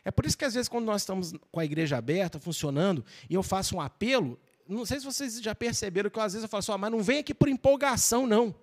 É 0.04 0.10
por 0.10 0.24
isso 0.24 0.38
que 0.38 0.44
às 0.44 0.54
vezes 0.54 0.68
quando 0.68 0.84
nós 0.84 1.02
estamos 1.02 1.32
com 1.50 1.58
a 1.58 1.64
igreja 1.64 1.96
aberta, 1.96 2.38
funcionando, 2.38 3.04
e 3.28 3.34
eu 3.34 3.42
faço 3.42 3.76
um 3.76 3.80
apelo, 3.80 4.38
não 4.68 4.86
sei 4.86 5.00
se 5.00 5.04
vocês 5.04 5.40
já 5.40 5.54
perceberam 5.54 6.08
que 6.08 6.20
às 6.20 6.32
vezes 6.32 6.44
eu 6.44 6.48
falo 6.48 6.60
assim, 6.60 6.72
oh, 6.72 6.78
mas 6.78 6.90
não 6.90 7.02
vem 7.02 7.18
aqui 7.18 7.34
por 7.34 7.48
empolgação, 7.48 8.26
não. 8.26 8.54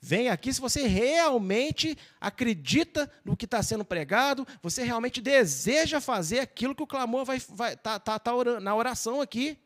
Vem 0.00 0.28
aqui 0.28 0.52
se 0.52 0.60
você 0.60 0.86
realmente 0.86 1.96
acredita 2.20 3.10
no 3.24 3.36
que 3.36 3.44
está 3.44 3.62
sendo 3.62 3.84
pregado, 3.84 4.46
você 4.62 4.82
realmente 4.82 5.20
deseja 5.20 6.00
fazer 6.00 6.40
aquilo 6.40 6.74
que 6.74 6.82
o 6.82 6.86
clamor 6.86 7.24
vai 7.24 7.38
vai, 7.50 7.76
tá, 7.76 7.98
tá, 7.98 8.18
tá 8.18 8.32
na 8.60 8.74
oração 8.74 9.20
aqui. 9.20 9.58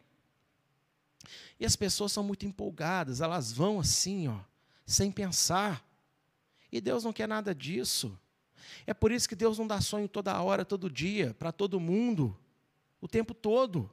E 1.59 1.65
as 1.65 1.77
pessoas 1.77 2.13
são 2.13 2.23
muito 2.23 2.45
empolgadas, 2.45 3.21
elas 3.21 3.53
vão 3.53 3.79
assim, 3.79 4.29
ó, 4.29 4.39
sem 4.85 5.11
pensar. 5.11 5.87
E 6.71 6.81
Deus 6.81 7.05
não 7.05 7.13
quer 7.13 7.29
nada 7.29 7.55
disso. 7.55 8.19
É 8.87 8.93
por 8.93 9.13
isso 9.13 9.29
que 9.29 9.37
Deus 9.37 9.59
não 9.59 9.67
dá 9.67 9.81
sonho 9.81 10.09
toda 10.09 10.41
hora, 10.43 10.65
todo 10.65 10.91
dia, 10.91 11.35
para 11.35 11.53
todo 11.53 11.79
mundo, 11.79 12.37
o 13.01 13.07
tempo 13.07 13.33
todo. 13.33 13.91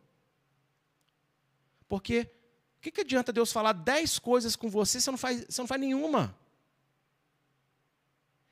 Porque 1.87 2.29
o 2.81 2.83
que, 2.83 2.89
que 2.89 3.01
adianta 3.01 3.31
Deus 3.31 3.51
falar 3.51 3.73
dez 3.73 4.17
coisas 4.17 4.55
com 4.55 4.67
você 4.67 4.99
se 4.99 5.03
você 5.03 5.11
não 5.11 5.17
faz, 5.19 5.45
você 5.47 5.61
não 5.61 5.67
faz 5.67 5.79
nenhuma? 5.79 6.35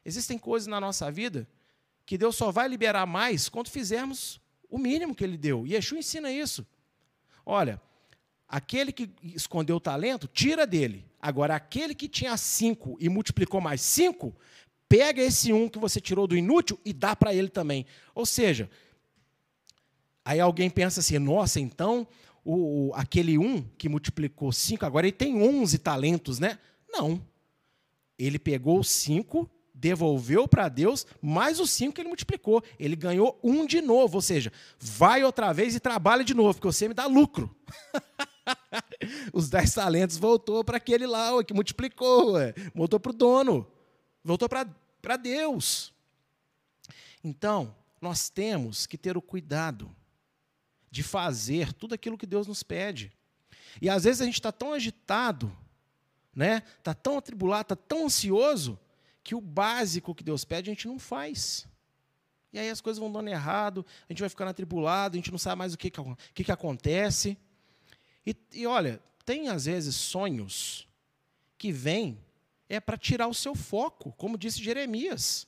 Existem 0.05 0.37
coisas 0.37 0.67
na 0.67 0.79
nossa 0.79 1.11
vida 1.11 1.47
que 2.05 2.15
Deus 2.15 2.35
só 2.35 2.51
vai 2.51 2.67
liberar 2.67 3.07
mais 3.07 3.49
quando 3.49 3.71
fizermos 3.71 4.39
o 4.69 4.77
mínimo 4.77 5.15
que 5.15 5.23
Ele 5.23 5.35
deu. 5.35 5.65
E 5.65 5.73
Yeshua 5.73 5.97
ensina 5.97 6.31
isso. 6.31 6.63
Olha, 7.43 7.81
aquele 8.47 8.91
que 8.91 9.09
escondeu 9.23 9.77
o 9.77 9.79
talento, 9.79 10.27
tira 10.27 10.67
dele. 10.67 11.09
Agora, 11.19 11.55
aquele 11.55 11.95
que 11.95 12.07
tinha 12.07 12.37
cinco 12.37 12.97
e 12.99 13.09
multiplicou 13.09 13.59
mais 13.59 13.81
cinco, 13.81 14.35
pega 14.87 15.23
esse 15.23 15.51
um 15.51 15.67
que 15.67 15.79
você 15.79 15.99
tirou 15.99 16.27
do 16.27 16.37
inútil 16.37 16.79
e 16.85 16.93
dá 16.93 17.15
para 17.15 17.33
ele 17.33 17.49
também. 17.49 17.83
Ou 18.13 18.27
seja, 18.27 18.69
aí 20.23 20.39
alguém 20.39 20.69
pensa 20.69 20.99
assim: 20.99 21.17
nossa, 21.17 21.59
então 21.59 22.07
o, 22.51 22.91
aquele 22.95 23.37
um 23.37 23.61
que 23.77 23.87
multiplicou 23.87 24.51
cinco, 24.51 24.85
agora 24.85 25.05
ele 25.05 25.15
tem 25.15 25.39
onze 25.41 25.77
talentos, 25.77 26.39
né? 26.39 26.57
Não. 26.89 27.23
Ele 28.17 28.39
pegou 28.39 28.83
cinco, 28.83 29.49
devolveu 29.71 30.47
para 30.47 30.67
Deus, 30.67 31.05
mais 31.21 31.59
os 31.59 31.69
cinco 31.69 31.93
que 31.93 32.01
ele 32.01 32.07
multiplicou. 32.07 32.63
Ele 32.79 32.95
ganhou 32.95 33.39
um 33.43 33.67
de 33.67 33.81
novo, 33.81 34.15
ou 34.15 34.21
seja, 34.21 34.51
vai 34.79 35.23
outra 35.23 35.53
vez 35.53 35.75
e 35.75 35.79
trabalha 35.79 36.23
de 36.23 36.33
novo, 36.33 36.55
porque 36.55 36.67
você 36.67 36.87
me 36.87 36.95
dá 36.95 37.05
lucro. 37.05 37.55
os 39.31 39.47
dez 39.47 39.71
talentos 39.75 40.17
voltou 40.17 40.63
para 40.63 40.77
aquele 40.77 41.05
lá, 41.05 41.35
o 41.35 41.43
que 41.43 41.53
multiplicou, 41.53 42.31
ué. 42.31 42.55
voltou 42.73 42.99
para 42.99 43.11
o 43.11 43.15
dono, 43.15 43.67
voltou 44.23 44.49
para 44.49 45.17
Deus. 45.17 45.93
Então, 47.23 47.75
nós 48.01 48.27
temos 48.27 48.87
que 48.87 48.97
ter 48.97 49.15
o 49.15 49.21
cuidado 49.21 49.95
de 50.91 51.03
fazer 51.03 51.73
tudo 51.73 51.93
aquilo 51.93 52.17
que 52.17 52.25
Deus 52.25 52.47
nos 52.47 52.63
pede. 52.63 53.11
E 53.81 53.89
às 53.89 54.03
vezes 54.03 54.21
a 54.21 54.25
gente 54.25 54.35
está 54.35 54.51
tão 54.51 54.73
agitado, 54.73 55.55
né? 56.35 56.63
Está 56.77 56.93
tão 56.93 57.17
atribulado, 57.17 57.61
está 57.61 57.75
tão 57.75 58.05
ansioso, 58.05 58.79
que 59.23 59.35
o 59.35 59.41
básico 59.41 60.15
que 60.15 60.23
Deus 60.23 60.43
pede 60.43 60.69
a 60.69 60.73
gente 60.73 60.87
não 60.87 60.97
faz. 60.97 61.67
E 62.51 62.57
aí 62.57 62.69
as 62.69 62.81
coisas 62.81 62.99
vão 62.99 63.11
dando 63.11 63.27
errado, 63.27 63.85
a 64.07 64.13
gente 64.13 64.21
vai 64.21 64.29
ficando 64.29 64.49
atribulado, 64.49 65.15
a 65.15 65.17
gente 65.19 65.31
não 65.31 65.37
sabe 65.37 65.59
mais 65.59 65.73
o 65.73 65.77
que, 65.77 65.91
que, 65.91 66.01
que, 66.33 66.43
que 66.45 66.51
acontece. 66.51 67.37
E, 68.25 68.35
e 68.53 68.65
olha, 68.65 69.01
tem 69.23 69.49
às 69.49 69.65
vezes 69.65 69.95
sonhos 69.95 70.87
que 71.57 71.71
vêm 71.71 72.19
é 72.67 72.79
para 72.79 72.97
tirar 72.97 73.27
o 73.27 73.33
seu 73.33 73.53
foco, 73.53 74.11
como 74.13 74.37
disse 74.37 74.63
Jeremias, 74.63 75.47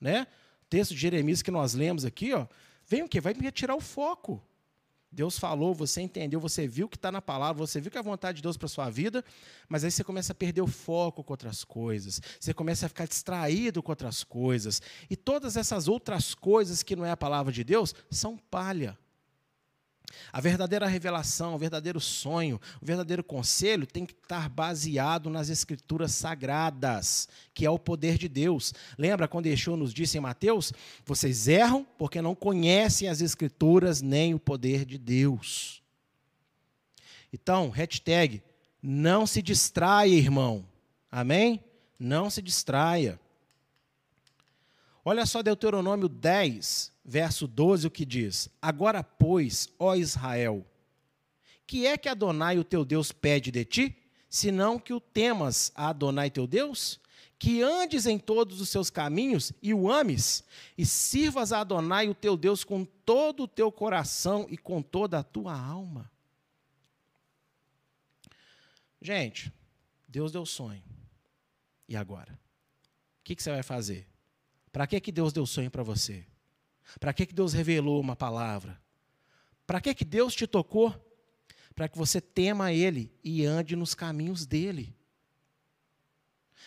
né? 0.00 0.26
O 0.62 0.66
texto 0.70 0.94
de 0.94 1.00
Jeremias 1.00 1.42
que 1.42 1.50
nós 1.50 1.74
lemos 1.74 2.04
aqui, 2.04 2.32
ó, 2.32 2.46
vem 2.86 3.02
o 3.02 3.08
quê? 3.08 3.20
Vai 3.20 3.34
me 3.34 3.50
tirar 3.50 3.74
o 3.74 3.80
foco. 3.80 4.42
Deus 5.12 5.38
falou, 5.38 5.74
você 5.74 6.00
entendeu, 6.00 6.38
você 6.38 6.68
viu 6.68 6.88
que 6.88 6.96
está 6.96 7.10
na 7.10 7.20
palavra, 7.20 7.66
você 7.66 7.80
viu 7.80 7.90
que 7.90 7.96
é 7.96 8.00
a 8.00 8.02
vontade 8.02 8.36
de 8.36 8.42
Deus 8.42 8.56
para 8.56 8.66
a 8.66 8.68
sua 8.68 8.88
vida, 8.88 9.24
mas 9.68 9.82
aí 9.82 9.90
você 9.90 10.04
começa 10.04 10.32
a 10.32 10.34
perder 10.34 10.62
o 10.62 10.68
foco 10.68 11.24
com 11.24 11.32
outras 11.32 11.64
coisas, 11.64 12.20
você 12.38 12.54
começa 12.54 12.86
a 12.86 12.88
ficar 12.88 13.06
distraído 13.06 13.82
com 13.82 13.90
outras 13.90 14.22
coisas, 14.22 14.80
e 15.08 15.16
todas 15.16 15.56
essas 15.56 15.88
outras 15.88 16.34
coisas 16.34 16.82
que 16.82 16.94
não 16.94 17.04
é 17.04 17.10
a 17.10 17.16
palavra 17.16 17.52
de 17.52 17.64
Deus 17.64 17.94
são 18.10 18.36
palha. 18.36 18.96
A 20.32 20.40
verdadeira 20.40 20.86
revelação, 20.86 21.54
o 21.54 21.58
verdadeiro 21.58 22.00
sonho, 22.00 22.60
o 22.80 22.86
verdadeiro 22.86 23.22
conselho 23.22 23.86
tem 23.86 24.04
que 24.04 24.12
estar 24.12 24.48
baseado 24.48 25.30
nas 25.30 25.48
escrituras 25.48 26.12
sagradas, 26.12 27.28
que 27.54 27.64
é 27.64 27.70
o 27.70 27.78
poder 27.78 28.18
de 28.18 28.28
Deus. 28.28 28.72
Lembra 28.98 29.28
quando 29.28 29.46
Yeshua 29.46 29.76
nos 29.76 29.94
disse 29.94 30.18
em 30.18 30.20
Mateus? 30.20 30.72
Vocês 31.04 31.48
erram 31.48 31.86
porque 31.98 32.20
não 32.20 32.34
conhecem 32.34 33.08
as 33.08 33.20
escrituras 33.20 34.02
nem 34.02 34.34
o 34.34 34.38
poder 34.38 34.84
de 34.84 34.98
Deus. 34.98 35.82
Então, 37.32 37.70
hashtag, 37.70 38.42
não 38.82 39.26
se 39.26 39.40
distraia, 39.40 40.14
irmão. 40.14 40.64
Amém? 41.10 41.62
Não 41.98 42.30
se 42.30 42.42
distraia. 42.42 43.20
Olha 45.04 45.24
só 45.24 45.42
Deuteronômio 45.42 46.08
10, 46.08 46.92
verso 47.04 47.46
12, 47.46 47.86
o 47.86 47.90
que 47.90 48.04
diz: 48.04 48.48
Agora, 48.60 49.02
pois, 49.02 49.68
ó 49.78 49.94
Israel, 49.94 50.66
que 51.70 51.86
é 51.86 51.96
que 51.96 52.08
Adonai, 52.08 52.58
o 52.58 52.64
teu 52.64 52.84
Deus, 52.84 53.12
pede 53.12 53.52
de 53.52 53.64
ti, 53.64 53.96
senão 54.28 54.76
que 54.76 54.92
o 54.92 54.98
temas 54.98 55.70
a 55.76 55.90
Adonai 55.90 56.28
teu 56.28 56.44
Deus? 56.44 56.98
Que 57.38 57.62
andes 57.62 58.06
em 58.06 58.18
todos 58.18 58.60
os 58.60 58.68
seus 58.68 58.90
caminhos 58.90 59.52
e 59.62 59.72
o 59.72 59.88
ames, 59.88 60.42
e 60.76 60.84
sirvas 60.84 61.52
a 61.52 61.60
Adonai, 61.60 62.08
o 62.08 62.14
teu 62.14 62.36
Deus, 62.36 62.64
com 62.64 62.84
todo 62.84 63.44
o 63.44 63.48
teu 63.48 63.70
coração 63.70 64.48
e 64.50 64.58
com 64.58 64.82
toda 64.82 65.20
a 65.20 65.22
tua 65.22 65.56
alma. 65.56 66.10
Gente, 69.00 69.52
Deus 70.08 70.32
deu 70.32 70.44
sonho. 70.44 70.82
E 71.88 71.94
agora? 71.94 72.32
O 72.32 73.22
que, 73.22 73.36
que 73.36 73.42
você 73.44 73.50
vai 73.52 73.62
fazer? 73.62 74.09
Para 74.72 74.86
que, 74.86 75.00
que 75.00 75.12
Deus 75.12 75.32
deu 75.32 75.46
sonho 75.46 75.70
para 75.70 75.82
você? 75.82 76.24
Para 76.98 77.12
que, 77.12 77.26
que 77.26 77.34
Deus 77.34 77.52
revelou 77.52 78.00
uma 78.00 78.16
palavra? 78.16 78.80
Para 79.66 79.80
que, 79.80 79.94
que 79.94 80.04
Deus 80.04 80.34
te 80.34 80.46
tocou? 80.46 80.94
Para 81.74 81.88
que 81.88 81.96
você 81.96 82.20
tema 82.20 82.72
Ele 82.72 83.12
e 83.22 83.44
ande 83.44 83.76
nos 83.76 83.94
caminhos 83.94 84.46
dEle. 84.46 84.94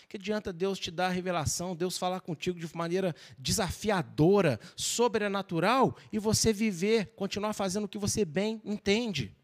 Que 0.07 0.17
adianta 0.17 0.53
Deus 0.53 0.79
te 0.79 0.91
dar 0.91 1.07
a 1.07 1.11
revelação, 1.11 1.75
Deus 1.75 1.97
falar 1.97 2.21
contigo 2.21 2.59
de 2.59 2.75
maneira 2.75 3.15
desafiadora, 3.37 4.59
sobrenatural, 4.75 5.97
e 6.11 6.19
você 6.19 6.53
viver, 6.53 7.13
continuar 7.15 7.53
fazendo 7.53 7.85
o 7.85 7.87
que 7.87 7.97
você 7.97 8.23
bem 8.23 8.61
entende? 8.63 9.35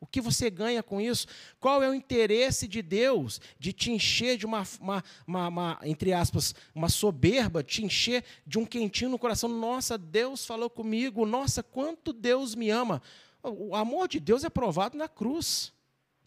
O 0.00 0.06
que 0.06 0.20
você 0.20 0.48
ganha 0.48 0.82
com 0.82 1.00
isso? 1.00 1.26
Qual 1.58 1.82
é 1.82 1.88
o 1.88 1.94
interesse 1.94 2.68
de 2.68 2.82
Deus 2.82 3.40
de 3.58 3.72
te 3.72 3.90
encher 3.90 4.36
de 4.36 4.46
uma, 4.46 4.62
uma, 4.80 5.04
uma, 5.26 5.48
uma, 5.48 5.78
entre 5.82 6.12
aspas, 6.12 6.54
uma 6.74 6.88
soberba, 6.88 7.64
te 7.64 7.84
encher 7.84 8.24
de 8.46 8.58
um 8.58 8.64
quentinho 8.64 9.10
no 9.10 9.18
coração? 9.18 9.48
Nossa, 9.48 9.98
Deus 9.98 10.46
falou 10.46 10.70
comigo, 10.70 11.26
nossa, 11.26 11.62
quanto 11.62 12.12
Deus 12.12 12.54
me 12.54 12.70
ama. 12.70 13.02
O 13.42 13.74
amor 13.74 14.06
de 14.06 14.20
Deus 14.20 14.44
é 14.44 14.48
provado 14.48 14.96
na 14.96 15.08
cruz. 15.08 15.72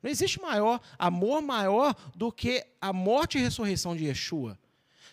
Não 0.03 0.09
existe 0.09 0.41
maior 0.41 0.81
amor 0.97 1.41
maior 1.41 1.95
do 2.15 2.31
que 2.31 2.65
a 2.81 2.91
morte 2.91 3.37
e 3.37 3.41
ressurreição 3.41 3.95
de 3.95 4.05
Yeshua. 4.05 4.57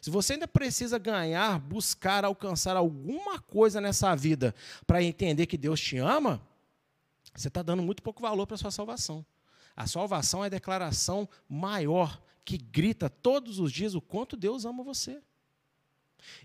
Se 0.00 0.10
você 0.10 0.34
ainda 0.34 0.48
precisa 0.48 0.98
ganhar, 0.98 1.58
buscar, 1.58 2.24
alcançar 2.24 2.76
alguma 2.76 3.38
coisa 3.38 3.80
nessa 3.80 4.14
vida 4.14 4.54
para 4.86 5.02
entender 5.02 5.46
que 5.46 5.56
Deus 5.56 5.80
te 5.80 5.98
ama, 5.98 6.40
você 7.34 7.48
está 7.48 7.62
dando 7.62 7.82
muito 7.82 8.02
pouco 8.02 8.22
valor 8.22 8.46
para 8.46 8.54
a 8.54 8.58
sua 8.58 8.70
salvação. 8.70 9.24
A 9.76 9.86
salvação 9.86 10.42
é 10.42 10.46
a 10.46 10.50
declaração 10.50 11.28
maior 11.48 12.20
que 12.44 12.58
grita 12.58 13.08
todos 13.08 13.58
os 13.58 13.70
dias 13.70 13.94
o 13.94 14.00
quanto 14.00 14.36
Deus 14.36 14.64
ama 14.64 14.82
você. 14.82 15.22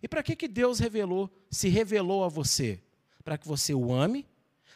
E 0.01 0.07
para 0.07 0.21
que, 0.21 0.35
que 0.35 0.47
Deus 0.47 0.79
revelou, 0.79 1.29
se 1.49 1.69
revelou 1.69 2.23
a 2.23 2.29
você? 2.29 2.81
Para 3.23 3.37
que 3.37 3.47
você 3.47 3.73
o 3.73 3.91
ame, 3.91 4.27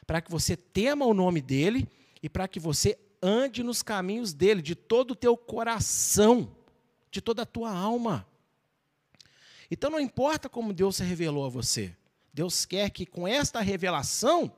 para 0.05 0.21
que 0.21 0.31
você 0.31 0.55
tema 0.55 1.05
o 1.05 1.13
nome 1.13 1.41
dele 1.41 1.87
e 2.23 2.29
para 2.29 2.47
que 2.47 2.59
você 2.59 2.97
ande 3.21 3.63
nos 3.63 3.83
caminhos 3.83 4.33
dele, 4.33 4.61
de 4.61 4.75
todo 4.75 5.11
o 5.11 5.15
teu 5.15 5.35
coração, 5.35 6.55
de 7.11 7.21
toda 7.21 7.43
a 7.43 7.45
tua 7.45 7.71
alma. 7.71 8.27
Então 9.69 9.89
não 9.89 9.99
importa 9.99 10.47
como 10.47 10.73
Deus 10.73 10.95
se 10.95 11.03
revelou 11.03 11.45
a 11.45 11.49
você, 11.49 11.95
Deus 12.33 12.65
quer 12.65 12.89
que 12.89 13.05
com 13.05 13.27
esta 13.27 13.59
revelação 13.59 14.51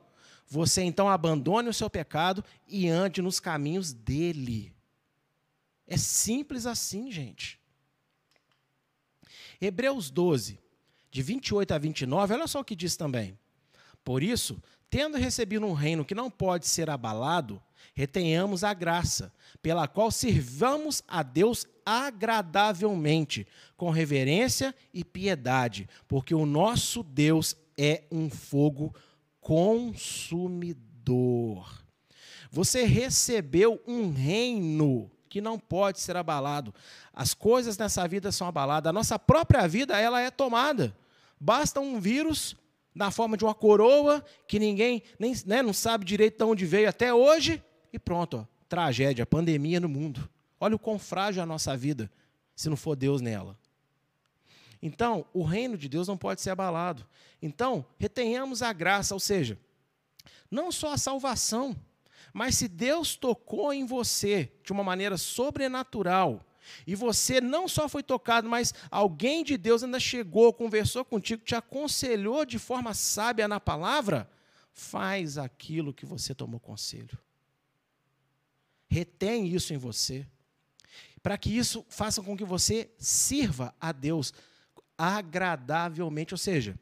você 0.50 0.82
então 0.82 1.08
abandone 1.08 1.68
o 1.68 1.72
seu 1.72 1.88
pecado 1.88 2.44
e 2.66 2.88
ande 2.88 3.22
nos 3.22 3.38
caminhos 3.38 3.92
dele. 3.92 4.74
É 5.86 5.96
simples 5.96 6.66
assim, 6.66 7.10
gente. 7.10 7.56
Hebreus 9.60 10.10
12, 10.10 10.58
de 11.08 11.22
28 11.22 11.72
a 11.72 11.78
29, 11.78 12.34
olha 12.34 12.48
só 12.48 12.60
o 12.60 12.64
que 12.64 12.74
diz 12.74 12.96
também. 12.96 13.38
Por 14.04 14.24
isso, 14.24 14.60
tendo 14.88 15.16
recebido 15.16 15.64
um 15.64 15.72
reino 15.72 16.04
que 16.04 16.16
não 16.16 16.28
pode 16.28 16.66
ser 16.66 16.90
abalado, 16.90 17.62
retenhamos 17.94 18.64
a 18.64 18.74
graça, 18.74 19.32
pela 19.62 19.86
qual 19.86 20.10
sirvamos 20.10 21.00
a 21.06 21.22
Deus 21.22 21.64
agradavelmente, 21.86 23.46
com 23.76 23.90
reverência 23.90 24.74
e 24.92 25.04
piedade, 25.04 25.88
porque 26.08 26.34
o 26.34 26.44
nosso 26.44 27.04
Deus 27.04 27.54
é 27.78 28.02
um 28.10 28.28
fogo 28.28 28.92
consumidor. 29.50 30.86
Você 32.52 32.84
recebeu 32.84 33.82
um 33.84 34.12
reino 34.12 35.10
que 35.28 35.40
não 35.40 35.58
pode 35.58 35.98
ser 35.98 36.16
abalado. 36.16 36.72
As 37.12 37.34
coisas 37.34 37.76
nessa 37.76 38.06
vida 38.06 38.30
são 38.30 38.46
abaladas. 38.46 38.88
A 38.88 38.92
nossa 38.92 39.18
própria 39.18 39.66
vida 39.66 39.98
ela 39.98 40.20
é 40.20 40.30
tomada. 40.30 40.96
Basta 41.40 41.80
um 41.80 41.98
vírus 41.98 42.54
na 42.94 43.10
forma 43.10 43.36
de 43.36 43.42
uma 43.42 43.52
coroa 43.52 44.24
que 44.46 44.60
ninguém 44.60 45.02
nem 45.18 45.34
né, 45.44 45.62
não 45.62 45.72
sabe 45.72 46.04
direito 46.04 46.38
de 46.38 46.44
onde 46.44 46.64
veio 46.64 46.88
até 46.88 47.12
hoje 47.12 47.60
e 47.92 47.98
pronto, 47.98 48.36
ó, 48.36 48.44
tragédia, 48.68 49.26
pandemia 49.26 49.80
no 49.80 49.88
mundo. 49.88 50.30
Olha 50.60 50.76
o 50.76 50.78
quão 50.78 50.96
frágil 50.96 51.40
é 51.40 51.42
a 51.42 51.46
nossa 51.46 51.76
vida 51.76 52.08
se 52.54 52.68
não 52.68 52.76
for 52.76 52.94
Deus 52.94 53.20
nela. 53.20 53.58
Então, 54.82 55.26
o 55.32 55.42
reino 55.42 55.76
de 55.76 55.88
Deus 55.88 56.08
não 56.08 56.16
pode 56.16 56.40
ser 56.40 56.50
abalado. 56.50 57.06
Então, 57.42 57.84
retenhamos 57.98 58.62
a 58.62 58.72
graça, 58.72 59.14
ou 59.14 59.20
seja, 59.20 59.58
não 60.50 60.72
só 60.72 60.92
a 60.92 60.98
salvação, 60.98 61.76
mas 62.32 62.56
se 62.56 62.68
Deus 62.68 63.14
tocou 63.14 63.72
em 63.72 63.84
você 63.84 64.52
de 64.64 64.72
uma 64.72 64.82
maneira 64.82 65.18
sobrenatural, 65.18 66.44
e 66.86 66.94
você 66.94 67.40
não 67.40 67.66
só 67.66 67.88
foi 67.88 68.02
tocado, 68.02 68.48
mas 68.48 68.72
alguém 68.90 69.42
de 69.42 69.56
Deus 69.56 69.82
ainda 69.82 69.98
chegou, 69.98 70.52
conversou 70.52 71.04
contigo, 71.04 71.42
te 71.42 71.54
aconselhou 71.54 72.44
de 72.44 72.58
forma 72.58 72.94
sábia 72.94 73.48
na 73.48 73.58
palavra, 73.58 74.30
faz 74.72 75.36
aquilo 75.36 75.92
que 75.92 76.06
você 76.06 76.34
tomou 76.34 76.60
conselho. 76.60 77.18
Retém 78.88 79.46
isso 79.48 79.72
em 79.72 79.78
você, 79.78 80.26
para 81.22 81.36
que 81.36 81.56
isso 81.56 81.84
faça 81.88 82.22
com 82.22 82.36
que 82.36 82.44
você 82.44 82.90
sirva 82.98 83.74
a 83.80 83.92
Deus 83.92 84.32
agradavelmente. 85.00 86.34
Ou 86.34 86.38
seja, 86.38 86.78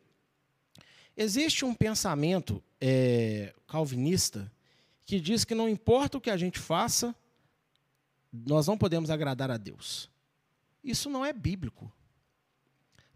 existe 1.16 1.64
um 1.64 1.72
pensamento 1.72 2.60
é, 2.80 3.54
calvinista 3.68 4.50
que 5.04 5.20
diz 5.20 5.44
que 5.44 5.54
não 5.54 5.68
importa 5.68 6.18
o 6.18 6.20
que 6.20 6.30
a 6.30 6.36
gente 6.36 6.58
faça, 6.58 7.14
nós 8.32 8.66
não 8.66 8.76
podemos 8.76 9.08
agradar 9.08 9.52
a 9.52 9.56
Deus. 9.56 10.10
Isso 10.82 11.08
não 11.08 11.24
é 11.24 11.32
bíblico. 11.32 11.90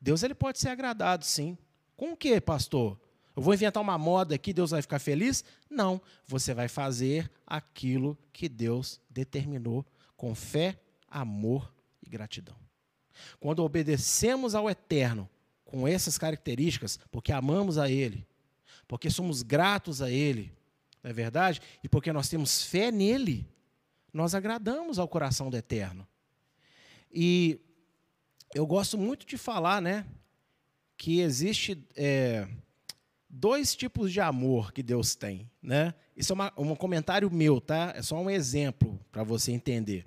Deus 0.01 0.23
ele 0.23 0.35
pode 0.35 0.61
ser 0.61 0.69
agradado, 0.69 1.25
sim. 1.25 1.59
Com 1.97 2.13
o 2.13 2.17
que, 2.17 2.41
pastor? 2.41 2.99
Eu 3.35 3.43
vou 3.43 3.55
inventar 3.55 3.83
uma 3.83 3.99
moda 3.99 4.37
aqui, 4.37 4.53
Deus 4.53 4.71
vai 4.71 4.83
ficar 4.83 5.01
feliz? 5.01 5.45
Não. 5.69 6.01
Você 6.27 6.55
vai 6.55 6.69
fazer 6.69 7.31
aquilo 7.45 8.17
que 8.33 8.49
Deus 8.49 9.01
determinou 9.11 9.85
com 10.17 10.33
fé, 10.35 10.79
amor 11.09 11.73
e 12.03 12.09
gratidão. 12.09 12.57
Quando 13.41 13.65
obedecemos 13.65 14.55
ao 14.55 14.69
Eterno 14.69 15.29
com 15.65 15.89
essas 15.89 16.19
características, 16.19 16.99
porque 17.11 17.33
amamos 17.33 17.79
a 17.79 17.91
Ele, 17.91 18.27
porque 18.87 19.09
somos 19.09 19.43
gratos 19.43 20.03
a 20.03 20.11
Ele, 20.11 20.53
não 21.03 21.11
é 21.11 21.15
verdade? 21.15 21.61
E 21.83 21.89
porque 21.89 22.13
nós 22.13 22.29
temos 22.29 22.63
fé 22.63 22.91
nele, 22.91 23.49
nós 24.13 24.35
agradamos 24.35 24.99
ao 24.99 25.09
coração 25.09 25.51
do 25.51 25.57
Eterno. 25.57 26.07
E 27.13 27.59
eu 28.55 28.67
gosto 28.67 28.99
muito 28.99 29.27
de 29.27 29.39
falar, 29.39 29.81
né, 29.81 30.07
que 30.97 31.21
existe 31.21 31.83
é, 31.97 32.47
dois 33.29 33.75
tipos 33.75 34.13
de 34.13 34.21
amor 34.21 34.73
que 34.73 34.83
Deus 34.83 35.15
tem, 35.15 35.51
né? 35.63 35.95
Isso 36.15 36.33
é 36.33 36.35
uma, 36.35 36.53
um 36.57 36.77
comentário 36.77 37.31
meu, 37.31 37.61
tá? 37.61 37.93
É 37.97 38.03
só 38.03 38.17
um 38.17 38.29
exemplo 38.29 39.01
para 39.11 39.25
você 39.25 39.51
entender. 39.51 40.05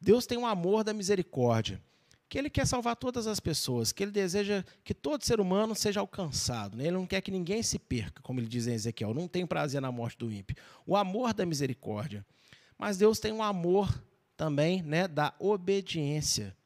Deus 0.00 0.24
tem 0.24 0.38
um 0.38 0.46
amor 0.46 0.84
da 0.84 0.94
misericórdia 0.94 1.82
que 2.30 2.38
ele 2.38 2.48
quer 2.48 2.64
salvar 2.64 2.94
todas 2.94 3.26
as 3.26 3.40
pessoas, 3.40 3.90
que 3.90 4.04
ele 4.04 4.12
deseja 4.12 4.64
que 4.84 4.94
todo 4.94 5.24
ser 5.24 5.40
humano 5.40 5.74
seja 5.74 5.98
alcançado. 5.98 6.76
Né? 6.76 6.84
Ele 6.84 6.92
não 6.92 7.04
quer 7.04 7.20
que 7.20 7.30
ninguém 7.30 7.60
se 7.60 7.76
perca, 7.76 8.22
como 8.22 8.38
ele 8.38 8.46
diz 8.46 8.68
em 8.68 8.72
Ezequiel. 8.72 9.12
Não 9.12 9.26
tem 9.26 9.44
prazer 9.44 9.82
na 9.82 9.90
morte 9.90 10.16
do 10.16 10.32
ímpio. 10.32 10.56
O 10.86 10.96
amor 10.96 11.34
da 11.34 11.44
misericórdia. 11.44 12.24
Mas 12.78 12.96
Deus 12.96 13.18
tem 13.18 13.32
um 13.32 13.42
amor 13.42 13.92
também 14.36 14.80
né, 14.80 15.08
da 15.08 15.34
obediência. 15.40 16.56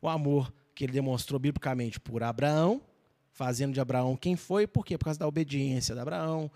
O 0.00 0.10
amor 0.10 0.52
que 0.74 0.84
ele 0.84 0.92
demonstrou 0.92 1.40
biblicamente 1.40 1.98
por 1.98 2.22
Abraão, 2.22 2.82
fazendo 3.32 3.72
de 3.72 3.80
Abraão 3.80 4.18
quem 4.18 4.36
foi, 4.36 4.66
por 4.66 4.84
quê? 4.84 4.98
Por 4.98 5.06
causa 5.06 5.20
da 5.20 5.26
obediência 5.26 5.94
de 5.94 6.00
Abraão, 6.02 6.50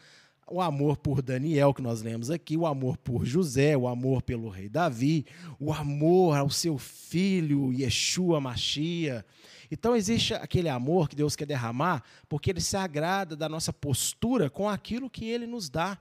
o 0.50 0.60
amor 0.60 0.96
por 0.96 1.22
Daniel, 1.22 1.74
que 1.74 1.82
nós 1.82 2.02
lemos 2.02 2.30
aqui, 2.30 2.56
o 2.56 2.66
amor 2.66 2.96
por 2.96 3.24
José, 3.24 3.76
o 3.76 3.86
amor 3.86 4.22
pelo 4.22 4.48
rei 4.48 4.68
Davi, 4.68 5.26
o 5.58 5.72
amor 5.72 6.36
ao 6.36 6.50
seu 6.50 6.78
filho 6.78 7.72
Yeshua 7.72 8.40
Machia. 8.40 9.24
Então 9.70 9.94
existe 9.94 10.34
aquele 10.34 10.68
amor 10.68 11.08
que 11.08 11.16
Deus 11.16 11.36
quer 11.36 11.46
derramar, 11.46 12.02
porque 12.28 12.50
ele 12.50 12.60
se 12.60 12.76
agrada 12.76 13.36
da 13.36 13.48
nossa 13.48 13.72
postura 13.72 14.48
com 14.48 14.68
aquilo 14.68 15.10
que 15.10 15.26
ele 15.26 15.46
nos 15.46 15.68
dá. 15.68 15.98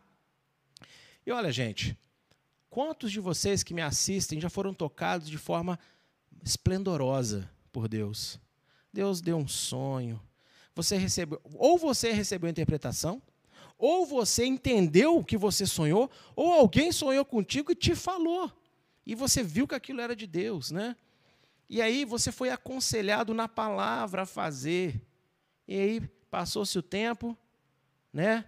E 1.26 1.32
olha, 1.32 1.52
gente, 1.52 1.98
quantos 2.70 3.12
de 3.12 3.20
vocês 3.20 3.64
que 3.64 3.74
me 3.74 3.82
assistem 3.82 4.40
já 4.40 4.50
foram 4.50 4.74
tocados 4.74 5.30
de 5.30 5.38
forma 5.38 5.78
esplendorosa 6.44 7.50
por 7.72 7.88
Deus? 7.88 8.40
Deus 8.94 9.20
deu 9.20 9.38
um 9.38 9.48
sonho, 9.48 10.22
você 10.74 10.98
recebeu, 10.98 11.42
ou 11.56 11.78
você 11.78 12.12
recebeu 12.12 12.48
a 12.48 12.52
interpretação, 12.52 13.22
ou 13.78 14.06
você 14.06 14.46
entendeu 14.46 15.18
o 15.18 15.24
que 15.24 15.38
você 15.38 15.66
sonhou, 15.66 16.10
ou 16.36 16.52
alguém 16.52 16.92
sonhou 16.92 17.24
contigo 17.24 17.72
e 17.72 17.76
te 17.76 17.96
falou. 17.96 18.52
E 19.06 19.14
você 19.16 19.44
viu 19.44 19.68
que 19.68 19.76
aquilo 19.76 20.02
era 20.02 20.16
de 20.16 20.26
Deus, 20.26 20.72
né? 20.72 20.96
E 21.70 21.82
aí 21.82 22.06
você 22.06 22.32
foi 22.32 22.50
aconselhado 22.50 23.34
na 23.34 23.48
palavra 23.48 24.24
a 24.24 24.26
fazer. 24.26 25.02
E 25.68 25.78
aí 25.78 26.02
passou-se 26.32 26.78
o 26.78 26.82
tempo, 26.82 27.38
né? 28.12 28.46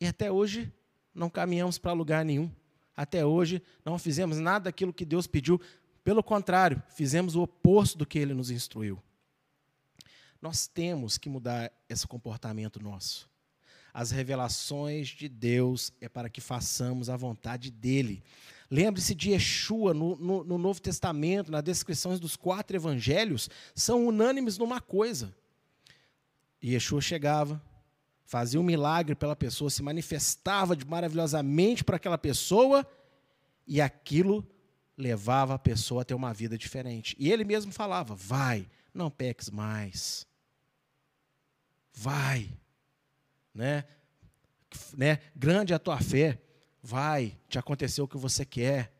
E 0.00 0.06
até 0.06 0.30
hoje 0.32 0.72
não 1.14 1.30
caminhamos 1.30 1.78
para 1.78 1.92
lugar 1.92 2.24
nenhum. 2.24 2.50
Até 2.96 3.24
hoje 3.24 3.62
não 3.84 3.98
fizemos 3.98 4.38
nada 4.38 4.64
daquilo 4.64 4.92
que 4.92 5.04
Deus 5.04 5.26
pediu. 5.26 5.60
Pelo 6.02 6.22
contrário, 6.22 6.82
fizemos 6.90 7.36
o 7.36 7.42
oposto 7.42 7.96
do 7.96 8.06
que 8.06 8.18
Ele 8.18 8.34
nos 8.34 8.50
instruiu. 8.50 9.00
Nós 10.40 10.66
temos 10.66 11.16
que 11.16 11.28
mudar 11.28 11.70
esse 11.88 12.06
comportamento 12.06 12.82
nosso. 12.82 13.31
As 13.92 14.10
revelações 14.10 15.08
de 15.08 15.28
Deus 15.28 15.92
é 16.00 16.08
para 16.08 16.30
que 16.30 16.40
façamos 16.40 17.10
a 17.10 17.16
vontade 17.16 17.70
dEle. 17.70 18.22
Lembre-se 18.70 19.14
de 19.14 19.32
Yeshua 19.32 19.92
no, 19.92 20.16
no, 20.16 20.44
no, 20.44 20.56
Novo 20.56 20.80
Testamento, 20.80 21.52
nas 21.52 21.62
descrições 21.62 22.18
dos 22.18 22.34
quatro 22.34 22.74
evangelhos, 22.74 23.50
são 23.74 24.06
unânimes 24.06 24.56
numa 24.56 24.80
coisa. 24.80 25.34
Yeshua 26.64 27.02
chegava, 27.02 27.62
fazia 28.24 28.58
um 28.58 28.62
milagre 28.64 29.14
pela 29.14 29.36
pessoa, 29.36 29.68
se 29.68 29.82
manifestava 29.82 30.74
maravilhosamente 30.86 31.84
para 31.84 31.96
aquela 31.96 32.16
pessoa, 32.16 32.86
e 33.66 33.78
aquilo 33.78 34.42
levava 34.96 35.54
a 35.54 35.58
pessoa 35.58 36.00
a 36.00 36.04
ter 36.04 36.14
uma 36.14 36.32
vida 36.32 36.56
diferente. 36.56 37.14
E 37.18 37.30
ele 37.30 37.44
mesmo 37.44 37.72
falava: 37.72 38.14
vai, 38.14 38.66
não 38.94 39.10
peques 39.10 39.50
mais. 39.50 40.26
Vai, 41.92 42.50
né? 43.54 43.84
né? 44.96 45.18
Grande 45.34 45.74
a 45.74 45.78
tua 45.78 45.98
fé. 46.00 46.40
Vai, 46.82 47.38
te 47.48 47.58
aconteceu 47.58 48.04
o 48.04 48.08
que 48.08 48.16
você 48.16 48.44
quer. 48.44 48.92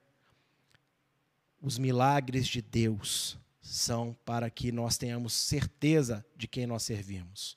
Os 1.60 1.78
milagres 1.78 2.46
de 2.46 2.62
Deus 2.62 3.38
são 3.60 4.16
para 4.24 4.50
que 4.50 4.70
nós 4.70 4.96
tenhamos 4.96 5.32
certeza 5.32 6.24
de 6.36 6.46
quem 6.46 6.66
nós 6.66 6.82
servimos. 6.82 7.56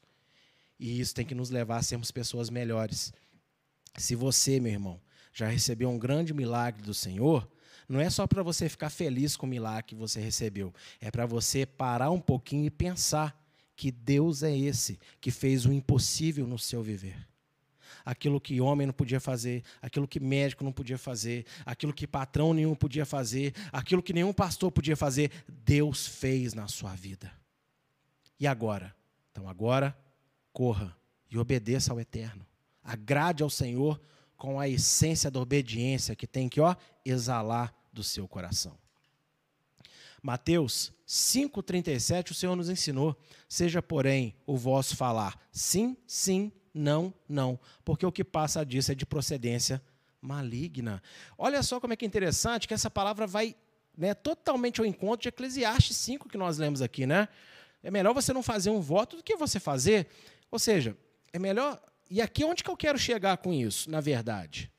E 0.80 1.00
isso 1.00 1.14
tem 1.14 1.26
que 1.26 1.36
nos 1.36 1.50
levar 1.50 1.78
a 1.78 1.84
sermos 1.84 2.12
pessoas 2.12 2.50
melhores. 2.50 3.14
Se 3.98 4.16
você, 4.16 4.60
meu 4.60 4.72
irmão, 4.72 5.02
já 5.34 5.48
recebeu 5.48 5.90
um 5.90 5.98
grande 5.98 6.34
milagre 6.34 6.82
do 6.82 6.94
Senhor, 6.94 7.50
não 7.88 8.00
é 8.00 8.10
só 8.10 8.26
para 8.26 8.44
você 8.44 8.68
ficar 8.68 8.90
feliz 8.90 9.36
com 9.36 9.46
o 9.46 9.50
milagre 9.50 9.84
que 9.84 9.96
você 9.96 10.20
recebeu, 10.20 10.74
é 11.00 11.12
para 11.12 11.26
você 11.26 11.66
parar 11.66 12.10
um 12.10 12.20
pouquinho 12.20 12.66
e 12.66 12.70
pensar 12.70 13.45
que 13.76 13.92
Deus 13.92 14.44
é 14.44 14.56
esse 14.56 15.00
que 15.20 15.32
fez 15.32 15.66
o 15.66 15.74
impossível 15.74 16.48
no 16.48 16.58
seu 16.58 16.82
viver. 16.82 17.28
Aquilo 18.04 18.40
que 18.40 18.62
homem 18.62 18.86
não 18.86 18.94
podia 18.94 19.20
fazer, 19.20 19.64
aquilo 19.82 20.08
que 20.08 20.20
médico 20.20 20.64
não 20.64 20.72
podia 20.72 20.98
fazer, 20.98 21.46
aquilo 21.66 21.94
que 21.94 22.06
patrão 22.06 22.54
nenhum 22.54 22.76
podia 22.76 23.06
fazer, 23.06 23.54
aquilo 23.72 24.04
que 24.04 24.14
nenhum 24.14 24.32
pastor 24.32 24.72
podia 24.72 24.96
fazer, 24.96 25.32
Deus 25.48 26.06
fez 26.06 26.54
na 26.54 26.68
sua 26.68 26.96
vida. 26.96 27.32
E 28.40 28.46
agora? 28.46 28.96
Então 29.32 29.50
agora, 29.50 29.98
corra 30.54 30.96
e 31.30 31.38
obedeça 31.38 31.92
ao 31.92 32.00
Eterno. 32.00 32.46
Agrade 32.84 33.42
ao 33.42 33.50
Senhor 33.50 34.00
com 34.38 34.60
a 34.60 34.70
essência 34.70 35.32
da 35.32 35.40
obediência 35.40 36.16
que 36.16 36.28
tem 36.28 36.48
que 36.48 36.62
ó, 36.62 36.76
exalar 37.04 37.74
do 37.92 38.04
seu 38.04 38.28
coração. 38.28 38.78
Mateus 40.26 40.92
5,37, 41.08 42.32
o 42.32 42.34
Senhor 42.34 42.56
nos 42.56 42.68
ensinou: 42.68 43.16
seja, 43.48 43.80
porém, 43.80 44.34
o 44.48 44.58
vosso 44.58 44.96
falar 44.96 45.40
sim, 45.52 45.96
sim, 46.08 46.52
não, 46.74 47.14
não, 47.30 47.60
porque 47.84 48.04
o 48.04 48.12
que 48.12 48.24
passa 48.24 48.66
disso 48.66 48.92
é 48.92 48.96
de 48.96 49.06
procedência 49.06 49.80
maligna. 50.20 51.00
Olha 51.38 51.62
só 51.62 51.80
como 51.80 51.94
é 51.94 51.96
que 51.96 52.04
é 52.06 52.08
interessante 52.08 52.68
que 52.68 52.74
essa 52.74 52.90
palavra 52.90 53.28
vai 53.28 53.56
né, 53.96 54.16
totalmente 54.16 54.82
ao 54.82 54.86
encontro 54.88 55.22
de 55.22 55.30
Eclesiastes 55.30 55.96
5 55.98 56.28
que 56.28 56.40
nós 56.40 56.58
lemos 56.58 56.82
aqui, 56.82 57.06
né? 57.06 57.28
É 57.84 57.92
melhor 57.92 58.12
você 58.12 58.34
não 58.34 58.42
fazer 58.42 58.72
um 58.72 58.82
voto 58.82 59.18
do 59.18 59.24
que 59.24 59.36
você 59.36 59.60
fazer. 59.60 60.08
Ou 60.50 60.58
seja, 60.58 60.98
é 61.32 61.38
melhor. 61.38 61.80
E 62.10 62.20
aqui 62.20 62.44
onde 62.44 62.64
que 62.64 62.70
eu 62.72 62.76
quero 62.76 62.98
chegar 62.98 63.38
com 63.38 63.54
isso, 63.54 63.92
na 63.92 64.02
verdade? 64.02 64.72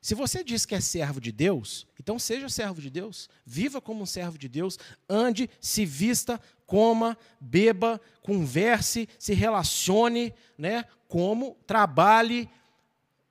Se 0.00 0.14
você 0.14 0.42
diz 0.42 0.64
que 0.64 0.74
é 0.74 0.80
servo 0.80 1.20
de 1.20 1.30
Deus, 1.30 1.86
então 1.98 2.18
seja 2.18 2.48
servo 2.48 2.80
de 2.80 2.88
Deus, 2.88 3.28
viva 3.44 3.80
como 3.80 4.02
um 4.02 4.06
servo 4.06 4.38
de 4.38 4.48
Deus, 4.48 4.78
ande, 5.08 5.50
se 5.60 5.84
vista, 5.84 6.40
coma, 6.64 7.18
beba, 7.38 8.00
converse, 8.22 9.06
se 9.18 9.34
relacione, 9.34 10.32
né, 10.56 10.86
como 11.06 11.54
trabalhe, 11.66 12.48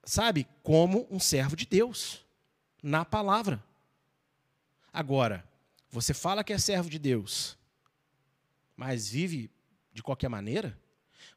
sabe, 0.03 0.47
como 0.61 1.07
um 1.09 1.19
servo 1.19 1.55
de 1.55 1.65
Deus, 1.65 2.23
na 2.83 3.03
palavra. 3.03 3.63
Agora, 4.93 5.43
você 5.89 6.13
fala 6.13 6.43
que 6.43 6.53
é 6.53 6.57
servo 6.59 6.89
de 6.89 6.99
Deus, 6.99 7.57
mas 8.75 9.09
vive 9.09 9.49
de 9.91 10.03
qualquer 10.03 10.29
maneira? 10.29 10.77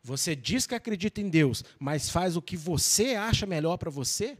Você 0.03 0.37
diz 0.37 0.67
que 0.67 0.75
acredita 0.75 1.23
em 1.23 1.31
Deus, 1.31 1.65
mas 1.79 2.11
faz 2.11 2.37
o 2.37 2.43
que 2.43 2.57
você 2.57 3.15
acha 3.15 3.47
melhor 3.47 3.79
para 3.79 3.91
você? 3.91 4.37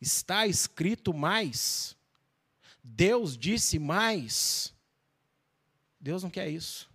Está 0.00 0.46
escrito 0.46 1.12
mais. 1.12 1.96
Deus 2.82 3.36
disse 3.36 3.78
mais. 3.78 4.72
Deus 6.00 6.22
não 6.22 6.30
quer 6.30 6.48
isso. 6.48 6.88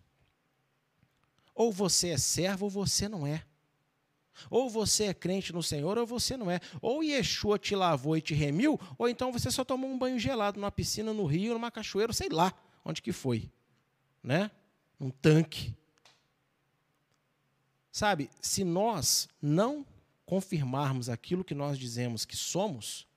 Ou 1.54 1.72
você 1.72 2.10
é 2.10 2.18
servo 2.18 2.66
ou 2.66 2.72
você 2.72 3.08
não 3.08 3.28
é. 3.28 3.44
Ou 4.50 4.70
você 4.70 5.06
é 5.06 5.14
crente 5.14 5.54
no 5.54 5.62
Senhor 5.62 5.98
ou 5.98 6.06
você 6.06 6.36
não 6.36 6.50
é. 6.50 6.60
Ou 6.82 7.04
Yeshua 7.04 7.60
te 7.60 7.76
lavou 7.76 8.18
e 8.18 8.22
te 8.22 8.34
remiu, 8.34 8.80
ou 8.98 9.08
então 9.08 9.32
você 9.32 9.52
só 9.52 9.64
tomou 9.64 9.90
um 9.90 9.98
banho 9.98 10.18
gelado 10.18 10.60
numa 10.60 10.72
piscina, 10.72 11.14
no 11.14 11.26
rio, 11.26 11.54
numa 11.54 11.70
cachoeira, 11.70 12.14
sei 12.14 12.30
lá 12.30 12.54
onde 12.84 13.02
que 13.02 13.12
foi. 13.12 13.50
Né? 14.22 14.50
Um 15.00 15.10
tanque. 15.10 15.76
Sabe, 17.92 18.30
se 18.42 18.64
nós 18.64 19.30
não 19.42 19.86
confirmarmos 20.34 21.10
aquilo 21.10 21.44
que 21.44 21.54
nós 21.54 21.78
dizemos 21.78 22.26
que 22.26 22.36
somos, 22.36 23.08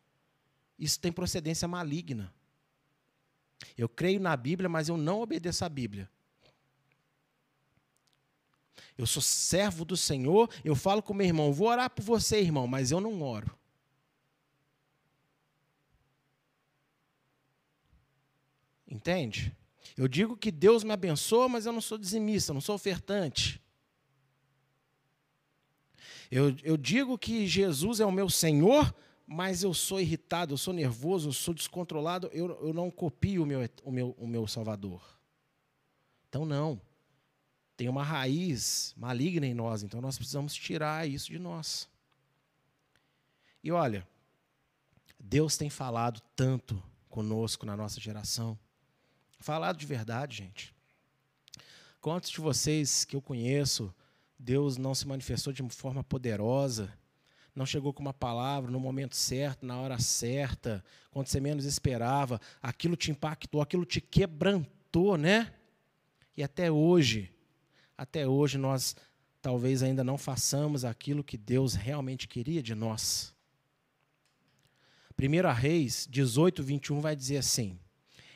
isso 0.78 1.00
tem 1.00 1.10
procedência 1.10 1.66
maligna. 1.66 2.30
Eu 3.74 3.88
creio 3.88 4.20
na 4.20 4.36
Bíblia, 4.36 4.68
mas 4.68 4.90
eu 4.90 4.98
não 4.98 5.22
obedeço 5.22 5.64
à 5.64 5.68
Bíblia. 5.70 6.10
Eu 8.98 9.06
sou 9.06 9.22
servo 9.22 9.82
do 9.82 9.96
Senhor, 9.96 10.50
eu 10.62 10.76
falo 10.76 11.02
com 11.02 11.14
meu 11.14 11.26
irmão, 11.26 11.54
vou 11.54 11.68
orar 11.68 11.88
por 11.88 12.02
você, 12.02 12.38
irmão, 12.38 12.66
mas 12.66 12.90
eu 12.90 13.00
não 13.00 13.22
oro. 13.22 13.58
Entende? 18.86 19.56
Eu 19.96 20.06
digo 20.06 20.36
que 20.36 20.52
Deus 20.52 20.84
me 20.84 20.92
abençoa, 20.92 21.48
mas 21.48 21.64
eu 21.64 21.72
não 21.72 21.80
sou 21.80 21.96
dizimista, 21.96 22.52
não 22.52 22.60
sou 22.60 22.74
ofertante. 22.74 23.58
Eu, 26.30 26.54
eu 26.62 26.76
digo 26.76 27.18
que 27.18 27.46
Jesus 27.46 28.00
é 28.00 28.06
o 28.06 28.12
meu 28.12 28.28
Senhor, 28.28 28.94
mas 29.26 29.62
eu 29.62 29.74
sou 29.74 30.00
irritado, 30.00 30.54
eu 30.54 30.58
sou 30.58 30.72
nervoso, 30.72 31.28
eu 31.28 31.32
sou 31.32 31.52
descontrolado, 31.52 32.28
eu, 32.32 32.48
eu 32.66 32.72
não 32.72 32.90
copio 32.90 33.42
o 33.42 33.46
meu, 33.46 33.68
o, 33.82 33.90
meu, 33.90 34.14
o 34.18 34.26
meu 34.26 34.46
Salvador. 34.46 35.02
Então, 36.28 36.44
não. 36.44 36.80
Tem 37.76 37.88
uma 37.88 38.02
raiz 38.02 38.94
maligna 38.96 39.46
em 39.46 39.52
nós, 39.52 39.82
então 39.82 40.00
nós 40.00 40.16
precisamos 40.16 40.54
tirar 40.54 41.08
isso 41.08 41.30
de 41.30 41.38
nós. 41.38 41.88
E 43.62 43.70
olha, 43.70 44.06
Deus 45.18 45.56
tem 45.56 45.68
falado 45.68 46.20
tanto 46.34 46.82
conosco 47.08 47.66
na 47.66 47.76
nossa 47.76 48.00
geração. 48.00 48.58
Falado 49.40 49.76
de 49.76 49.86
verdade, 49.86 50.36
gente. 50.36 50.74
Quantos 52.00 52.30
de 52.30 52.40
vocês 52.40 53.04
que 53.04 53.16
eu 53.16 53.20
conheço 53.20 53.92
Deus 54.38 54.76
não 54.76 54.94
se 54.94 55.06
manifestou 55.06 55.52
de 55.52 55.62
forma 55.70 56.04
poderosa, 56.04 56.92
não 57.54 57.64
chegou 57.64 57.92
com 57.92 58.02
uma 58.02 58.12
palavra 58.12 58.70
no 58.70 58.78
momento 58.78 59.16
certo, 59.16 59.64
na 59.64 59.80
hora 59.80 59.98
certa, 59.98 60.84
quando 61.10 61.26
você 61.26 61.40
menos 61.40 61.64
esperava, 61.64 62.38
aquilo 62.60 62.96
te 62.96 63.10
impactou, 63.10 63.62
aquilo 63.62 63.86
te 63.86 64.00
quebrantou, 64.00 65.16
né? 65.16 65.54
E 66.36 66.42
até 66.42 66.70
hoje, 66.70 67.32
até 67.96 68.28
hoje 68.28 68.58
nós 68.58 68.94
talvez 69.40 69.82
ainda 69.82 70.04
não 70.04 70.18
façamos 70.18 70.84
aquilo 70.84 71.24
que 71.24 71.38
Deus 71.38 71.74
realmente 71.74 72.28
queria 72.28 72.62
de 72.62 72.74
nós. 72.74 73.34
1 75.18 75.54
Reis 75.54 76.06
18, 76.10 76.62
21 76.62 77.00
vai 77.00 77.16
dizer 77.16 77.38
assim: 77.38 77.78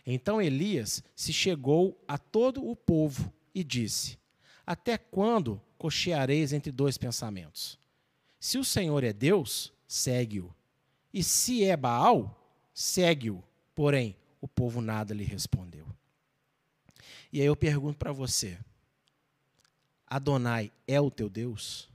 Então 0.06 0.40
Elias 0.40 1.02
se 1.14 1.30
chegou 1.30 2.02
a 2.08 2.16
todo 2.16 2.66
o 2.66 2.74
povo 2.74 3.30
e 3.54 3.62
disse: 3.62 4.18
Até 4.64 4.96
quando 4.96 5.60
cocheareis 5.80 6.52
entre 6.52 6.70
dois 6.70 6.98
pensamentos. 6.98 7.78
Se 8.38 8.58
o 8.58 8.64
Senhor 8.64 9.02
é 9.02 9.14
Deus, 9.14 9.72
segue-o. 9.88 10.54
E 11.12 11.24
se 11.24 11.64
é 11.64 11.74
Baal, 11.74 12.38
segue-o. 12.74 13.42
Porém, 13.74 14.14
o 14.42 14.46
povo 14.46 14.82
nada 14.82 15.14
lhe 15.14 15.24
respondeu. 15.24 15.86
E 17.32 17.40
aí 17.40 17.46
eu 17.46 17.56
pergunto 17.56 17.98
para 17.98 18.12
você: 18.12 18.58
Adonai 20.06 20.70
é 20.86 21.00
o 21.00 21.10
teu 21.10 21.30
Deus? 21.30 21.88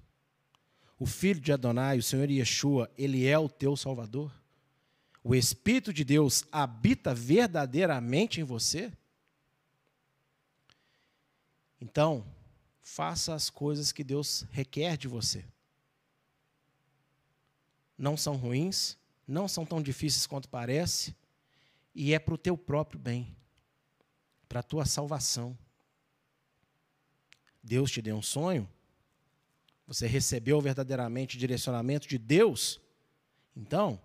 O 0.98 1.06
filho 1.06 1.40
de 1.40 1.52
Adonai, 1.52 2.00
o 2.00 2.04
Senhor 2.04 2.30
Yeshua, 2.30 2.90
ele 2.98 3.28
é 3.28 3.38
o 3.38 3.48
teu 3.48 3.78
Salvador? 3.78 4.32
O 5.24 5.36
Espírito 5.36 5.94
de 5.94 6.04
Deus 6.04 6.44
habita 6.52 7.14
verdadeiramente 7.14 8.42
em 8.42 8.44
você? 8.44 8.92
Então, 11.80 12.26
faça 12.86 13.34
as 13.34 13.50
coisas 13.50 13.92
que 13.92 14.04
Deus 14.04 14.46
requer 14.52 14.96
de 14.96 15.08
você. 15.08 15.44
Não 17.98 18.16
são 18.16 18.36
ruins, 18.36 18.96
não 19.28 19.48
são 19.48 19.66
tão 19.66 19.82
difíceis 19.82 20.28
quanto 20.28 20.48
parece, 20.48 21.16
e 21.96 22.14
é 22.14 22.20
para 22.20 22.36
o 22.36 22.38
teu 22.38 22.56
próprio 22.56 23.00
bem, 23.00 23.36
para 24.48 24.60
a 24.60 24.64
tua 24.64 24.86
salvação. 24.86 25.58
Deus 27.64 27.90
te 27.90 28.04
deu 28.04 28.18
um 28.18 28.22
sonho, 28.22 28.70
você 29.88 30.06
recebeu 30.06 30.62
verdadeiramente 30.62 31.40
direcionamento 31.40 32.08
de 32.08 32.20
Deus, 32.20 32.80
então, 33.58 34.00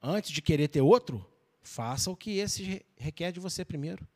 antes 0.00 0.30
de 0.30 0.40
querer 0.40 0.68
ter 0.68 0.82
outro, 0.82 1.28
faça 1.62 2.08
o 2.08 2.16
que 2.16 2.38
esse 2.38 2.86
requer 2.96 3.32
de 3.32 3.40
você 3.40 3.64
primeiro. 3.64 4.06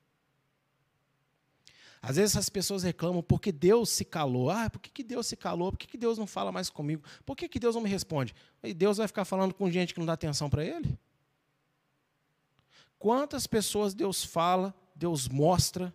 Às 2.07 2.17
vezes 2.17 2.37
as 2.37 2.51
pessoas 2.51 2.83
reclamam 2.83 3.23
porque 3.23 3.51
Deus 3.51 3.89
se 3.89 4.05
calou. 4.05 4.51
Ah, 4.51 4.69
por 4.69 4.79
que, 4.79 4.91
que 4.91 5.03
Deus 5.03 5.27
se 5.27 5.37
calou? 5.37 5.73
Por 5.73 5.79
que, 5.79 5.87
que 5.87 5.97
Deus 5.97 6.19
não 6.19 6.27
fala 6.27 6.53
mais 6.53 6.69
comigo? 6.69 7.03
Por 7.25 7.35
que, 7.35 7.49
que 7.49 7.59
Deus 7.59 7.75
não 7.75 7.81
me 7.81 7.89
responde? 7.89 8.35
E 8.63 8.75
Deus 8.75 8.99
vai 8.99 9.07
ficar 9.07 9.25
falando 9.25 9.55
com 9.55 9.71
gente 9.71 9.95
que 9.95 10.01
não 10.01 10.05
dá 10.05 10.13
atenção 10.13 10.51
para 10.51 10.63
Ele? 10.63 10.99
Quantas 12.99 13.47
pessoas 13.47 13.95
Deus 13.95 14.23
fala, 14.23 14.75
Deus 14.95 15.29
mostra, 15.31 15.95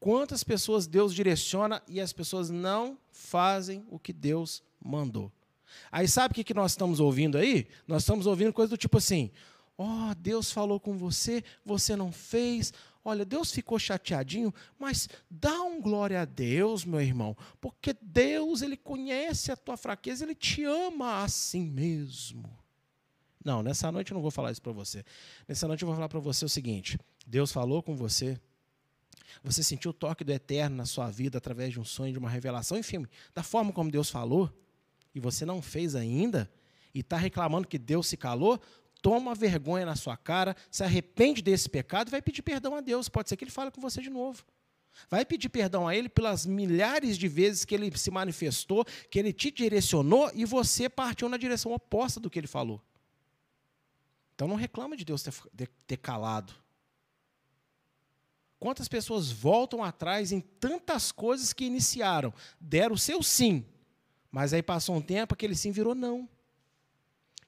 quantas 0.00 0.42
pessoas 0.42 0.88
Deus 0.88 1.14
direciona 1.14 1.80
e 1.86 2.00
as 2.00 2.12
pessoas 2.12 2.50
não 2.50 2.98
fazem 3.12 3.86
o 3.90 3.96
que 3.98 4.12
Deus 4.12 4.60
mandou. 4.84 5.30
Aí 5.92 6.08
sabe 6.08 6.32
o 6.32 6.34
que, 6.34 6.42
que 6.42 6.54
nós 6.54 6.72
estamos 6.72 6.98
ouvindo 6.98 7.38
aí? 7.38 7.68
Nós 7.86 8.02
estamos 8.02 8.26
ouvindo 8.26 8.52
coisa 8.52 8.70
do 8.70 8.76
tipo 8.76 8.98
assim: 8.98 9.30
ó, 9.76 10.10
oh, 10.10 10.14
Deus 10.16 10.50
falou 10.50 10.80
com 10.80 10.98
você, 10.98 11.44
você 11.64 11.94
não 11.94 12.10
fez, 12.10 12.72
Olha, 13.04 13.24
Deus 13.24 13.52
ficou 13.52 13.78
chateadinho, 13.78 14.52
mas 14.78 15.08
dá 15.30 15.62
um 15.62 15.80
glória 15.80 16.20
a 16.20 16.24
Deus, 16.24 16.84
meu 16.84 17.00
irmão, 17.00 17.36
porque 17.60 17.96
Deus, 18.02 18.60
ele 18.60 18.76
conhece 18.76 19.50
a 19.50 19.56
tua 19.56 19.76
fraqueza, 19.76 20.24
ele 20.24 20.34
te 20.34 20.64
ama 20.64 21.22
assim 21.22 21.64
mesmo. 21.64 22.44
Não, 23.44 23.62
nessa 23.62 23.90
noite 23.90 24.10
eu 24.10 24.14
não 24.14 24.22
vou 24.22 24.30
falar 24.30 24.50
isso 24.50 24.60
para 24.60 24.72
você. 24.72 25.04
Nessa 25.46 25.66
noite 25.66 25.82
eu 25.82 25.86
vou 25.86 25.94
falar 25.94 26.08
para 26.08 26.18
você 26.18 26.44
o 26.44 26.48
seguinte: 26.48 26.98
Deus 27.26 27.50
falou 27.52 27.82
com 27.82 27.96
você, 27.96 28.38
você 29.42 29.62
sentiu 29.62 29.90
o 29.90 29.94
toque 29.94 30.24
do 30.24 30.32
eterno 30.32 30.76
na 30.76 30.84
sua 30.84 31.10
vida 31.10 31.38
através 31.38 31.72
de 31.72 31.80
um 31.80 31.84
sonho, 31.84 32.12
de 32.12 32.18
uma 32.18 32.28
revelação, 32.28 32.76
enfim, 32.76 33.06
da 33.34 33.42
forma 33.42 33.72
como 33.72 33.90
Deus 33.90 34.10
falou, 34.10 34.52
e 35.14 35.20
você 35.20 35.44
não 35.44 35.62
fez 35.62 35.94
ainda, 35.94 36.50
e 36.92 37.00
está 37.00 37.16
reclamando 37.16 37.68
que 37.68 37.78
Deus 37.78 38.06
se 38.06 38.16
calou, 38.16 38.60
toma 39.00 39.34
vergonha 39.34 39.86
na 39.86 39.96
sua 39.96 40.16
cara, 40.16 40.56
se 40.70 40.82
arrepende 40.82 41.42
desse 41.42 41.68
pecado 41.68 42.08
e 42.08 42.10
vai 42.10 42.22
pedir 42.22 42.42
perdão 42.42 42.74
a 42.74 42.80
Deus. 42.80 43.08
Pode 43.08 43.28
ser 43.28 43.36
que 43.36 43.44
ele 43.44 43.50
fale 43.50 43.70
com 43.70 43.80
você 43.80 44.00
de 44.00 44.10
novo. 44.10 44.44
Vai 45.08 45.24
pedir 45.24 45.48
perdão 45.48 45.86
a 45.86 45.94
ele 45.94 46.08
pelas 46.08 46.44
milhares 46.44 47.16
de 47.16 47.28
vezes 47.28 47.64
que 47.64 47.74
ele 47.74 47.96
se 47.96 48.10
manifestou, 48.10 48.84
que 49.10 49.18
ele 49.18 49.32
te 49.32 49.50
direcionou 49.50 50.30
e 50.34 50.44
você 50.44 50.88
partiu 50.88 51.28
na 51.28 51.36
direção 51.36 51.72
oposta 51.72 52.18
do 52.18 52.28
que 52.28 52.38
ele 52.38 52.46
falou. 52.46 52.82
Então 54.34 54.48
não 54.48 54.56
reclama 54.56 54.96
de 54.96 55.04
Deus 55.04 55.22
ter, 55.22 55.68
ter 55.86 55.96
calado. 55.96 56.52
Quantas 58.58 58.88
pessoas 58.88 59.30
voltam 59.30 59.84
atrás 59.84 60.32
em 60.32 60.40
tantas 60.40 61.12
coisas 61.12 61.52
que 61.52 61.64
iniciaram, 61.64 62.34
deram 62.60 62.94
o 62.94 62.98
seu 62.98 63.22
sim, 63.22 63.64
mas 64.30 64.52
aí 64.52 64.62
passou 64.62 64.96
um 64.96 65.00
tempo, 65.00 65.34
aquele 65.34 65.54
sim 65.54 65.70
virou 65.70 65.94
não. 65.94 66.28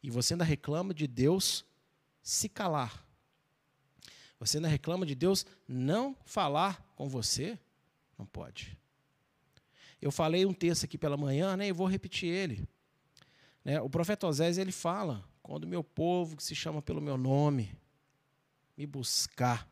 E 0.02 0.10
você 0.10 0.34
ainda 0.34 0.44
reclama 0.44 0.94
de 0.94 1.06
Deus 1.06 1.64
se 2.22 2.48
calar. 2.48 3.06
Você 4.38 4.56
ainda 4.56 4.68
reclama 4.68 5.04
de 5.04 5.14
Deus 5.14 5.44
não 5.68 6.16
falar 6.24 6.82
com 6.96 7.08
você? 7.08 7.58
Não 8.18 8.24
pode. 8.24 8.78
Eu 10.00 10.10
falei 10.10 10.46
um 10.46 10.54
texto 10.54 10.84
aqui 10.84 10.96
pela 10.96 11.16
manhã, 11.16 11.56
né, 11.56 11.68
e 11.68 11.72
vou 11.72 11.86
repetir 11.86 12.30
ele. 12.30 12.66
Né, 13.62 13.80
o 13.80 13.90
profeta 13.90 14.26
Osés 14.26 14.56
ele 14.56 14.72
fala: 14.72 15.22
quando 15.42 15.66
meu 15.66 15.84
povo, 15.84 16.36
que 16.36 16.42
se 16.42 16.54
chama 16.54 16.80
pelo 16.80 17.02
meu 17.02 17.18
nome, 17.18 17.76
me 18.76 18.86
buscar 18.86 19.68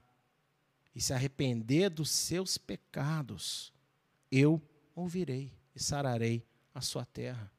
e 0.95 1.01
se 1.01 1.15
arrepender 1.15 1.89
dos 1.89 2.11
seus 2.11 2.59
pecados, 2.59 3.73
eu 4.31 4.61
ouvirei 4.95 5.53
e 5.75 5.83
sararei 5.83 6.45
a 6.75 6.83
sua 6.83 7.07
terra. 7.07 7.51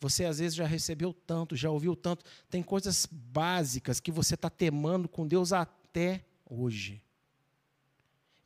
Você 0.00 0.24
às 0.24 0.38
vezes 0.38 0.54
já 0.54 0.66
recebeu 0.66 1.12
tanto, 1.12 1.56
já 1.56 1.70
ouviu 1.70 1.96
tanto. 1.96 2.24
Tem 2.48 2.62
coisas 2.62 3.06
básicas 3.10 3.98
que 4.00 4.12
você 4.12 4.34
está 4.34 4.48
temando 4.48 5.08
com 5.08 5.26
Deus 5.26 5.52
até 5.52 6.24
hoje. 6.44 7.02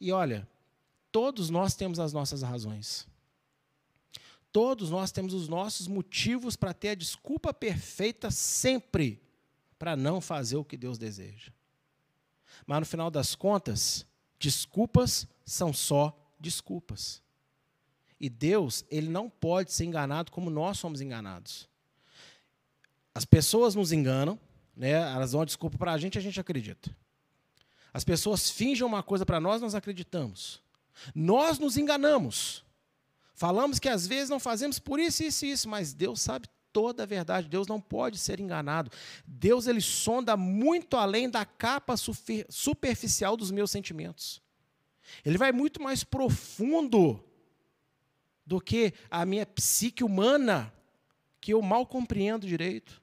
E 0.01 0.11
olha, 0.11 0.49
todos 1.11 1.51
nós 1.51 1.75
temos 1.75 2.01
as 2.01 2.13
nossas 2.13 2.43
razões. 2.43 3.07
Todos 4.51 4.91
nós 4.91 5.11
temos 5.13 5.33
os 5.33 5.49
nossos 5.49 5.87
motivos 5.87 6.57
para 6.57 6.75
ter 6.75 6.91
a 6.91 6.95
desculpa 6.95 7.55
perfeita 7.55 8.31
sempre 8.31 9.23
para 9.79 9.97
não 9.97 10.21
fazer 10.21 10.57
o 10.57 10.65
que 10.65 10.77
Deus 10.77 10.99
deseja. 10.99 11.53
Mas 12.67 12.81
no 12.81 12.87
final 12.87 13.11
das 13.11 13.35
contas, 13.35 14.07
desculpas 14.39 15.27
são 15.45 15.73
só 15.73 16.17
desculpas. 16.39 17.22
E 18.23 18.31
Deus, 18.31 18.85
ele 18.89 19.09
não 19.09 19.29
pode 19.29 19.73
ser 19.73 19.85
enganado 19.85 20.31
como 20.31 20.49
nós 20.49 20.79
somos 20.79 21.01
enganados. 21.01 21.69
As 23.13 23.25
pessoas 23.25 23.75
nos 23.75 23.91
enganam, 23.91 24.39
né? 24.77 24.91
elas 24.91 25.33
dão 25.33 25.41
uma 25.41 25.47
desculpa 25.47 25.77
para 25.77 25.93
a 25.93 25.99
gente, 25.99 26.17
a 26.17 26.21
gente 26.21 26.39
acredita. 26.39 26.97
As 27.93 28.05
pessoas 28.05 28.49
fingem 28.49 28.87
uma 28.87 29.03
coisa 29.03 29.27
para 29.27 29.41
nós, 29.41 29.61
nós 29.61 29.75
acreditamos. 29.75 30.63
Nós 31.13 31.59
nos 31.59 31.77
enganamos. 31.77 32.65
Falamos 33.35 33.81
que 33.81 33.89
às 33.89 34.07
vezes 34.07 34.31
não 34.31 34.39
fazemos 34.39 34.79
por 34.79 35.01
isso, 35.01 35.25
isso 35.25 35.45
e 35.45 35.51
isso, 35.51 35.69
mas 35.69 35.93
Deus 35.93 36.21
sabe 36.21 36.49
toda 36.73 37.03
a 37.03 37.07
verdade. 37.07 37.49
Deus 37.49 37.67
não 37.67 37.81
pode 37.81 38.19
ser 38.19 38.39
enganado. 38.39 38.89
Deus 39.27 39.67
ele 39.67 39.81
sonda 39.81 40.37
muito 40.37 40.97
além 40.97 41.29
da 41.29 41.45
capa 41.45 41.97
superficial 42.49 43.37
dos 43.37 43.51
meus 43.51 43.73
sentimentos. 43.73 44.41
Ele 45.25 45.37
vai 45.37 45.51
muito 45.51 45.83
mais 45.83 46.05
profundo 46.05 47.21
do 48.53 48.61
que 48.61 48.93
a 49.11 49.25
minha 49.25 49.47
psique 49.47 50.05
humana, 50.05 50.71
que 51.41 51.55
eu 51.55 51.63
mal 51.63 51.87
compreendo 51.87 52.47
direito. 52.47 53.01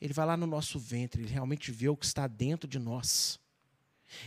Ele 0.00 0.14
vai 0.14 0.24
lá 0.24 0.34
no 0.34 0.46
nosso 0.46 0.78
ventre, 0.78 1.20
ele 1.20 1.30
realmente 1.30 1.70
vê 1.70 1.90
o 1.90 1.96
que 1.96 2.06
está 2.06 2.26
dentro 2.26 2.66
de 2.66 2.78
nós. 2.78 3.38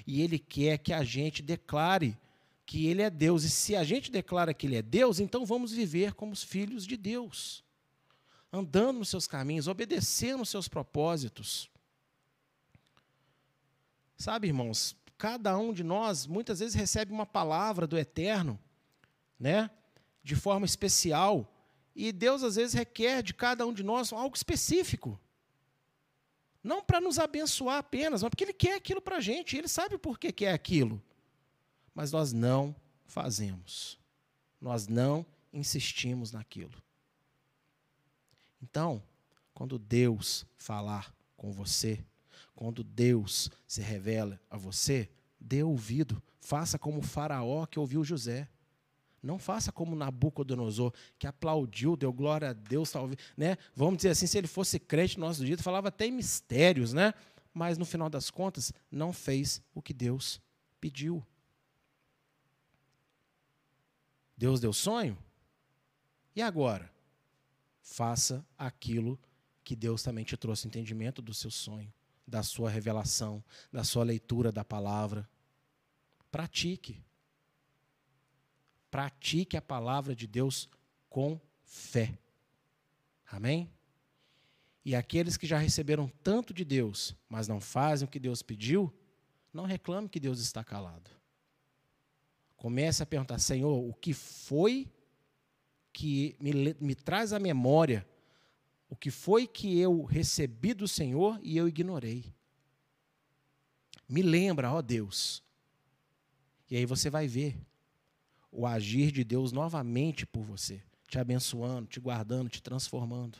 E 0.05 0.21
ele 0.21 0.37
quer 0.37 0.77
que 0.77 0.93
a 0.93 1.03
gente 1.03 1.41
declare 1.41 2.15
que 2.63 2.85
ele 2.85 3.01
é 3.01 3.09
Deus. 3.09 3.43
E 3.43 3.49
se 3.49 3.75
a 3.75 3.83
gente 3.83 4.11
declara 4.11 4.53
que 4.53 4.67
ele 4.67 4.75
é 4.75 4.83
Deus, 4.83 5.19
então 5.19 5.47
vamos 5.47 5.71
viver 5.71 6.13
como 6.13 6.31
os 6.31 6.43
filhos 6.43 6.85
de 6.85 6.95
Deus, 6.95 7.63
andando 8.53 8.99
nos 8.99 9.09
seus 9.09 9.25
caminhos, 9.25 9.67
obedecendo 9.67 10.43
os 10.43 10.49
seus 10.49 10.67
propósitos. 10.67 11.71
Sabe, 14.15 14.45
irmãos, 14.45 14.95
cada 15.17 15.57
um 15.57 15.73
de 15.73 15.83
nós 15.83 16.27
muitas 16.27 16.59
vezes 16.59 16.75
recebe 16.75 17.11
uma 17.11 17.25
palavra 17.25 17.87
do 17.87 17.97
eterno 17.97 18.59
né? 19.39 19.69
De 20.27 20.35
forma 20.35 20.65
especial. 20.65 21.49
E 21.95 22.11
Deus 22.11 22.43
às 22.43 22.57
vezes 22.57 22.73
requer 22.73 23.23
de 23.23 23.33
cada 23.33 23.65
um 23.65 23.71
de 23.71 23.81
nós 23.81 24.11
algo 24.11 24.35
específico. 24.35 25.17
Não 26.61 26.83
para 26.83 26.99
nos 26.99 27.17
abençoar 27.17 27.77
apenas, 27.77 28.21
mas 28.21 28.29
porque 28.29 28.43
Ele 28.43 28.51
quer 28.51 28.75
aquilo 28.75 29.01
para 29.01 29.15
a 29.15 29.21
gente. 29.21 29.55
Ele 29.55 29.69
sabe 29.69 29.97
por 29.97 30.19
que 30.19 30.33
quer 30.33 30.51
aquilo. 30.51 31.01
Mas 31.95 32.11
nós 32.11 32.33
não 32.33 32.75
fazemos. 33.05 33.97
Nós 34.59 34.85
não 34.85 35.25
insistimos 35.53 36.33
naquilo. 36.33 36.83
Então, 38.61 39.01
quando 39.53 39.79
Deus 39.79 40.45
falar 40.57 41.15
com 41.37 41.53
você, 41.53 42.03
quando 42.53 42.83
Deus 42.83 43.49
se 43.65 43.79
revela 43.79 44.37
a 44.49 44.57
você, 44.57 45.09
dê 45.39 45.63
ouvido. 45.63 46.21
Faça 46.41 46.77
como 46.77 46.99
o 46.99 47.01
Faraó 47.01 47.65
que 47.65 47.79
ouviu 47.79 48.03
José. 48.03 48.49
Não 49.21 49.39
faça 49.39 49.71
como 49.71 49.95
Nabucodonosor, 49.95 50.93
que 51.17 51.27
aplaudiu, 51.27 51.95
deu 51.95 52.13
glória 52.13 52.49
a 52.49 52.53
Deus, 52.53 52.91
talvez, 52.91 53.19
né? 53.35 53.57
Vamos 53.75 53.97
dizer 53.97 54.09
assim, 54.09 54.27
se 54.27 54.37
ele 54.37 54.47
fosse 54.47 54.79
crente 54.79 55.19
no 55.19 55.25
nosso 55.25 55.43
dia, 55.45 55.57
falava 55.57 55.87
até 55.87 56.05
em 56.05 56.11
mistérios, 56.11 56.93
né? 56.93 57.13
Mas 57.53 57.77
no 57.77 57.85
final 57.85 58.09
das 58.09 58.29
contas, 58.29 58.71
não 58.91 59.11
fez 59.11 59.61
o 59.73 59.81
que 59.81 59.93
Deus 59.93 60.39
pediu. 60.79 61.25
Deus 64.37 64.59
deu 64.59 64.71
sonho? 64.71 65.17
E 66.35 66.41
agora? 66.41 66.91
Faça 67.81 68.45
aquilo 68.57 69.19
que 69.63 69.75
Deus 69.75 70.03
também 70.03 70.23
te 70.23 70.37
trouxe 70.37 70.67
entendimento 70.67 71.21
do 71.21 71.33
seu 71.33 71.49
sonho, 71.49 71.91
da 72.27 72.43
sua 72.43 72.69
revelação, 72.69 73.43
da 73.71 73.83
sua 73.83 74.03
leitura 74.03 74.51
da 74.51 74.63
palavra. 74.63 75.27
Pratique. 76.31 77.03
Pratique 78.89 79.57
a 79.57 79.61
palavra 79.61 80.15
de 80.15 80.27
Deus 80.27 80.69
com 81.09 81.39
fé. 81.63 82.17
Amém? 83.29 83.69
E 84.85 84.95
aqueles 84.95 85.35
que 85.35 85.45
já 85.45 85.57
receberam 85.57 86.07
tanto 86.23 86.53
de 86.53 86.63
Deus, 86.63 87.15
mas 87.27 87.47
não 87.47 87.59
fazem 87.59 88.07
o 88.07 88.11
que 88.11 88.19
Deus 88.19 88.41
pediu, 88.41 88.93
não 89.53 89.65
reclame 89.65 90.07
que 90.07 90.19
Deus 90.19 90.39
está 90.39 90.63
calado. 90.63 91.11
Comece 92.55 93.03
a 93.03 93.05
perguntar, 93.05 93.39
Senhor, 93.39 93.77
o 93.77 93.93
que 93.93 94.13
foi 94.13 94.89
que 95.91 96.35
me, 96.39 96.75
me 96.79 96.95
traz 96.95 97.33
à 97.33 97.39
memória 97.39 98.07
o 98.89 98.95
que 98.95 99.11
foi 99.11 99.45
que 99.45 99.77
eu 99.77 100.03
recebi 100.03 100.73
do 100.73 100.87
Senhor 100.87 101.39
e 101.43 101.57
eu 101.57 101.67
ignorei. 101.67 102.33
Me 104.07 104.21
lembra, 104.21 104.71
ó 104.71 104.81
Deus. 104.81 105.43
E 106.69 106.77
aí 106.77 106.85
você 106.85 107.09
vai 107.09 107.27
ver 107.27 107.57
o 108.51 108.65
agir 108.65 109.11
de 109.11 109.23
Deus 109.23 109.51
novamente 109.51 110.25
por 110.25 110.43
você, 110.43 110.81
te 111.07 111.19
abençoando, 111.19 111.87
te 111.87 111.99
guardando, 111.99 112.49
te 112.49 112.61
transformando. 112.61 113.37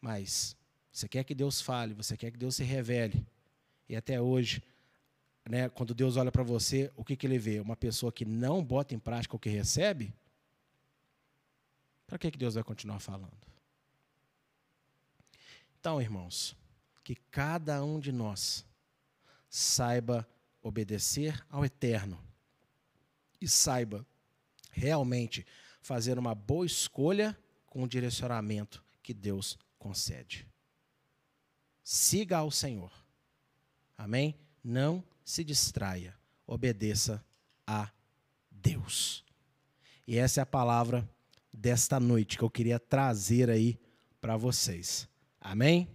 Mas 0.00 0.56
você 0.92 1.08
quer 1.08 1.24
que 1.24 1.34
Deus 1.34 1.60
fale, 1.60 1.94
você 1.94 2.16
quer 2.16 2.30
que 2.30 2.38
Deus 2.38 2.56
se 2.56 2.62
revele. 2.62 3.26
E 3.88 3.96
até 3.96 4.20
hoje, 4.20 4.62
né, 5.48 5.68
quando 5.68 5.94
Deus 5.94 6.16
olha 6.16 6.30
para 6.30 6.42
você, 6.42 6.92
o 6.96 7.04
que, 7.04 7.16
que 7.16 7.26
ele 7.26 7.38
vê? 7.38 7.60
Uma 7.60 7.76
pessoa 7.76 8.12
que 8.12 8.24
não 8.24 8.62
bota 8.62 8.94
em 8.94 8.98
prática 8.98 9.34
o 9.34 9.38
que 9.38 9.48
recebe? 9.48 10.14
Para 12.06 12.18
que, 12.18 12.30
que 12.30 12.38
Deus 12.38 12.54
vai 12.54 12.62
continuar 12.62 13.00
falando? 13.00 13.32
Então, 15.80 16.00
irmãos, 16.00 16.56
que 17.02 17.14
cada 17.14 17.84
um 17.84 18.00
de 18.00 18.10
nós 18.10 18.64
saiba 19.48 20.26
obedecer 20.62 21.44
ao 21.50 21.64
Eterno 21.64 22.18
e 23.40 23.48
saiba 23.48 24.06
realmente 24.70 25.46
fazer 25.80 26.18
uma 26.18 26.34
boa 26.34 26.66
escolha 26.66 27.36
com 27.66 27.82
o 27.82 27.88
direcionamento 27.88 28.84
que 29.02 29.12
Deus 29.12 29.58
concede. 29.78 30.46
Siga 31.82 32.38
ao 32.38 32.50
Senhor. 32.50 32.90
Amém? 33.96 34.34
Não 34.62 35.04
se 35.24 35.44
distraia. 35.44 36.16
Obedeça 36.46 37.24
a 37.66 37.90
Deus. 38.50 39.24
E 40.06 40.16
essa 40.16 40.40
é 40.40 40.42
a 40.42 40.46
palavra 40.46 41.08
desta 41.52 42.00
noite 42.00 42.36
que 42.36 42.44
eu 42.44 42.50
queria 42.50 42.78
trazer 42.78 43.50
aí 43.50 43.78
para 44.20 44.36
vocês. 44.36 45.08
Amém? 45.40 45.88